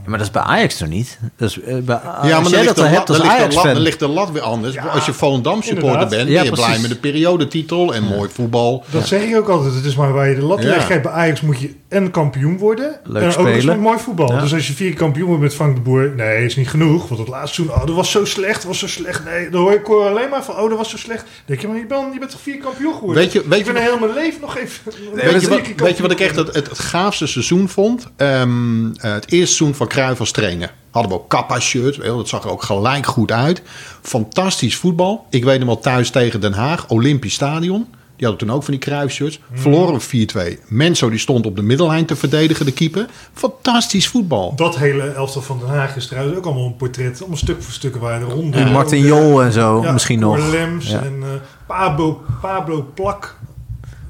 [0.05, 1.18] Ja, maar dat is bij Ajax toch niet?
[1.36, 3.78] Dat is, uh, bij, ja, maar dan ligt, de lat, dan, ligt de lat, dan
[3.78, 4.74] ligt de lat weer anders.
[4.74, 8.84] Ja, als je Volendam supporter bent, ben je blij met de periodetitel en mooi voetbal.
[8.90, 9.74] Dat zeg ik ook altijd.
[9.74, 10.86] Het is maar waar je de lat legt.
[10.86, 13.01] Kijk, bij Ajax moet je en kampioen worden.
[13.05, 13.49] Leuk en spelen.
[13.49, 14.26] ook eens met mooi voetbal.
[14.26, 16.12] Dus als je vier kampioen wordt met Frank de Boer...
[16.16, 17.09] Nee, is niet genoeg.
[17.09, 17.76] Want het laatste seizoen...
[17.76, 18.55] Oh, dat was zo slecht.
[18.55, 19.24] Dat was zo slecht.
[19.24, 20.57] Nee, dan hoor ik alleen maar van...
[20.57, 21.22] Oh, dat was zo slecht.
[21.22, 23.22] Dan denk je, maar je bent, je bent toch vier kampioen geworden?
[23.22, 24.92] Weet je, weet ik ben je, heel mijn leven nog even...
[25.14, 28.07] Nee, weet, je wat, weet je wat ik echt het, het, het gaafste seizoen vond?
[28.16, 30.74] Um, uh, het eerste seizoen van Cruijff als trainer.
[30.91, 31.99] Hadden we ook Kappa-shirts.
[31.99, 33.62] Dat zag er ook gelijk goed uit.
[34.03, 35.26] Fantastisch voetbal.
[35.30, 36.89] Ik weet hem al thuis tegen Den Haag.
[36.89, 37.87] Olympisch Stadion.
[38.16, 39.41] Die hadden toen ook van die kruisshirts.
[39.49, 39.59] Hmm.
[39.59, 40.59] Verloren 4-2.
[40.66, 43.07] Menso die stond op de middellijn te verdedigen, de keeper.
[43.32, 44.53] Fantastisch voetbal.
[44.57, 47.18] Dat hele elftal van Den Haag is trouwens ook allemaal een portret.
[47.18, 48.59] Allemaal stuk voor stuk waar de ronde.
[48.59, 50.51] En Martin Jol en zo ja, misschien nog.
[50.51, 51.03] Lems ja.
[51.03, 51.26] en uh,
[51.66, 53.39] Pablo, Pablo Plak.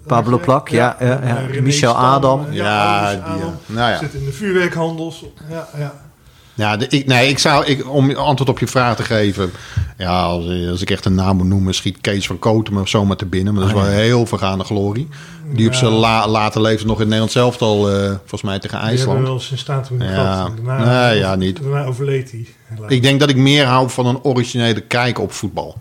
[0.07, 0.97] Pablo Plak, ja.
[1.01, 1.61] ja, ja.
[1.63, 2.47] Michel Stam, Adam.
[2.51, 3.55] Ja, die, Adam.
[3.67, 3.99] Nou ja.
[3.99, 5.25] Zit in de vuurwerkhandels.
[5.51, 5.95] Ja, ja.
[6.55, 9.51] Ja, de, ik, nee, ik zou, ik, om antwoord op je vraag te geven.
[9.99, 13.17] Ja, als, als ik echt een naam moet noemen, schiet Kees van Koten me zomaar
[13.17, 13.55] te binnen.
[13.55, 15.09] Maar dat is wel heel vergaande glorie.
[15.53, 15.67] Die Ja.
[15.69, 18.89] op zijn la, later leven nog in Nederland zelf al, eh, volgens mij tegen Die
[18.89, 19.21] hebben we IJsland.
[19.23, 20.49] wel eens in staat toen Ja.
[20.65, 21.63] Daarna, Nee, ja, niet.
[21.63, 22.47] Daarna overleed hij.
[22.89, 25.77] Ik denk dat ik meer hou van een originele kijk op voetbal.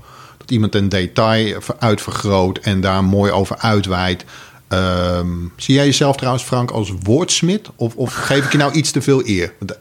[0.47, 4.25] Iemand een detail ver- uitvergroot en daar mooi over uitweidt.
[4.67, 7.69] Ehm, zie jij jezelf trouwens, Frank, als woordsmid?
[7.75, 9.53] Of, of geef ik je nou iets te veel eer?
[9.67, 9.75] Eh,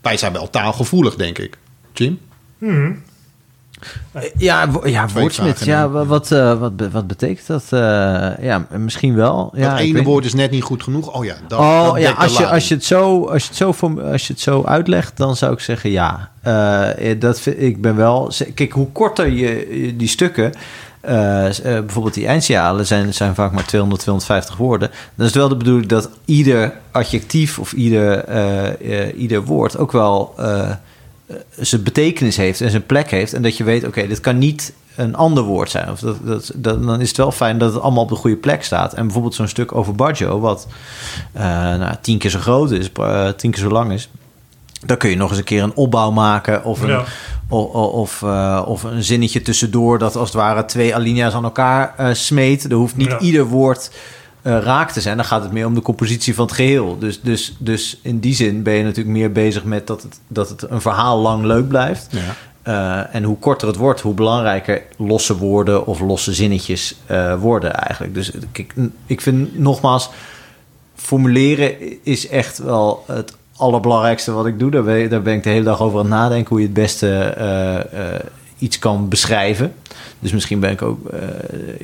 [0.00, 1.58] Wij zijn wel taalgevoelig, denk ik.
[1.92, 2.18] Jim?
[2.58, 2.92] Mhm.
[4.36, 7.64] Ja, wo- ja in Ja, wa- wat, eh, wat, wat betekent dat?
[7.70, 7.78] Eh,
[8.44, 9.50] ja, misschien wel.
[9.54, 11.14] Ja, dat ene weet- woord is net niet goed genoeg.
[11.14, 13.56] Oh ja, dat, oh dat ja, als je, als, je het zo, als, je het
[13.56, 16.30] zo voor, als je het zo uitlegt, dan zou ik zeggen ja.
[16.42, 18.32] Eh, dat vind, ik ben wel.
[18.54, 20.52] Kijk, hoe korter je die stukken.
[21.00, 24.88] eh, eh, bijvoorbeeld die eindsialen zijn, zijn vaak maar 200, 250 woorden.
[24.88, 29.78] Dan is het wel de bedoeling dat ieder adjectief of ieder, eh, eh, ieder woord
[29.78, 30.70] ook wel eh, eh,
[31.58, 33.32] zijn betekenis heeft en zijn plek heeft.
[33.32, 35.90] En dat je weet, oké, dit kan niet een ander woord zijn.
[35.90, 38.36] Of dat, dat, dat, dan is het wel fijn dat het allemaal op de goede
[38.36, 38.92] plek staat.
[38.94, 40.66] En bijvoorbeeld zo'n stuk over Baggio, wat
[41.32, 44.08] eh, nou, tien keer zo groot is, eh, tien keer zo lang is.
[44.86, 47.04] Dan kun je nog eens een keer een opbouw maken of een, Ja.
[47.48, 49.98] of, of, eh, of een zinnetje tussendoor...
[49.98, 52.64] dat als het ware twee alinea's aan elkaar eh, smeet.
[52.64, 53.18] Er hoeft niet Ja.
[53.18, 53.90] ieder woord
[54.42, 55.16] eh, raak te zijn.
[55.16, 56.98] Dan gaat het meer om de compositie van het geheel.
[56.98, 59.86] Dus, dus, dus in die zin ben je natuurlijk meer bezig met...
[59.86, 62.06] dat het, dat het een verhaal lang leuk blijft.
[62.10, 62.34] Ja.
[62.62, 67.74] Eh, en hoe korter het wordt, hoe belangrijker losse woorden of losse zinnetjes eh, worden
[67.74, 68.14] eigenlijk.
[68.14, 68.74] Dus kijk,
[69.06, 70.10] ik vind nogmaals,
[70.94, 71.74] formuleren
[72.04, 74.70] is echt wel het allerbelangrijkste wat ik doe.
[74.70, 76.74] Daar ben, daar ben ik de hele dag over aan het nadenken hoe je het
[76.74, 77.34] beste
[78.62, 79.72] iets kan beschrijven.
[80.18, 81.18] Dus misschien ben ik ook, eh,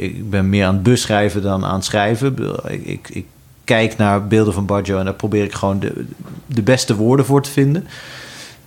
[0.04, 2.36] ik ben meer aan het beschrijven dan aan het schrijven.
[2.68, 3.26] Ik, ik, ik
[3.64, 6.04] kijk naar beelden van Baggio en daar probeer ik gewoon de,
[6.46, 7.86] de beste woorden voor te vinden.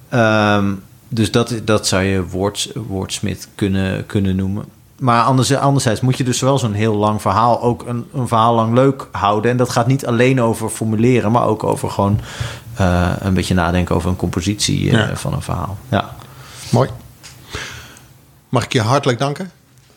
[0.10, 0.72] Ehm,
[1.08, 4.66] dus dat, dat zou je woord, woordsmid kunnen, kunnen noemen.
[5.00, 8.56] Maar anders, anderzijds moet je dus wel zo'n heel lang verhaal ook een, een verhaal
[8.56, 9.52] lang leuk houden.
[9.52, 12.20] En dat gaat niet alleen over formuleren, maar ook over gewoon
[12.76, 15.16] eh, een beetje nadenken over een compositie eh, Ja.
[15.16, 15.78] van een verhaal.
[15.90, 16.16] Ja,
[16.72, 16.90] Mooi.
[18.52, 19.52] Mag ik je hartelijk danken?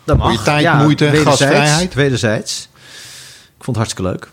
[0.05, 1.95] dat Voor je tijd, moeite, wederzijds, gastvrijheid.
[1.95, 2.69] Wederzijds.
[3.59, 4.31] Ik vond het hartstikke leuk.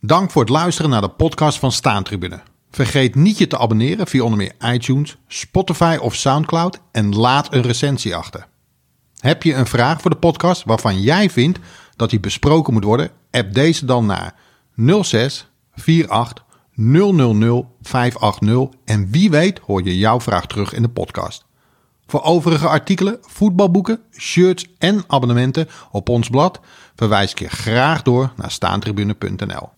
[0.00, 2.40] Dank voor het luisteren naar de podcast van Staantribune.
[2.70, 7.62] Vergeet niet je te abonneren via onder meer iTunes, Spotify of Soundcloud en laat een
[7.62, 8.46] recensie achter.
[9.18, 11.58] Heb je een vraag voor de podcast waarvan jij vindt
[11.96, 13.10] dat die besproken moet worden?
[13.30, 14.34] App deze dan naar
[15.02, 16.44] 06 48
[16.74, 21.44] 000 580 en wie weet hoor je jouw vraag terug in de podcast.
[22.06, 26.60] Voor overige artikelen, voetbalboeken, shirts en abonnementen op ons blad
[26.96, 29.68] verwijs ik je graag door naar staantribune.nl.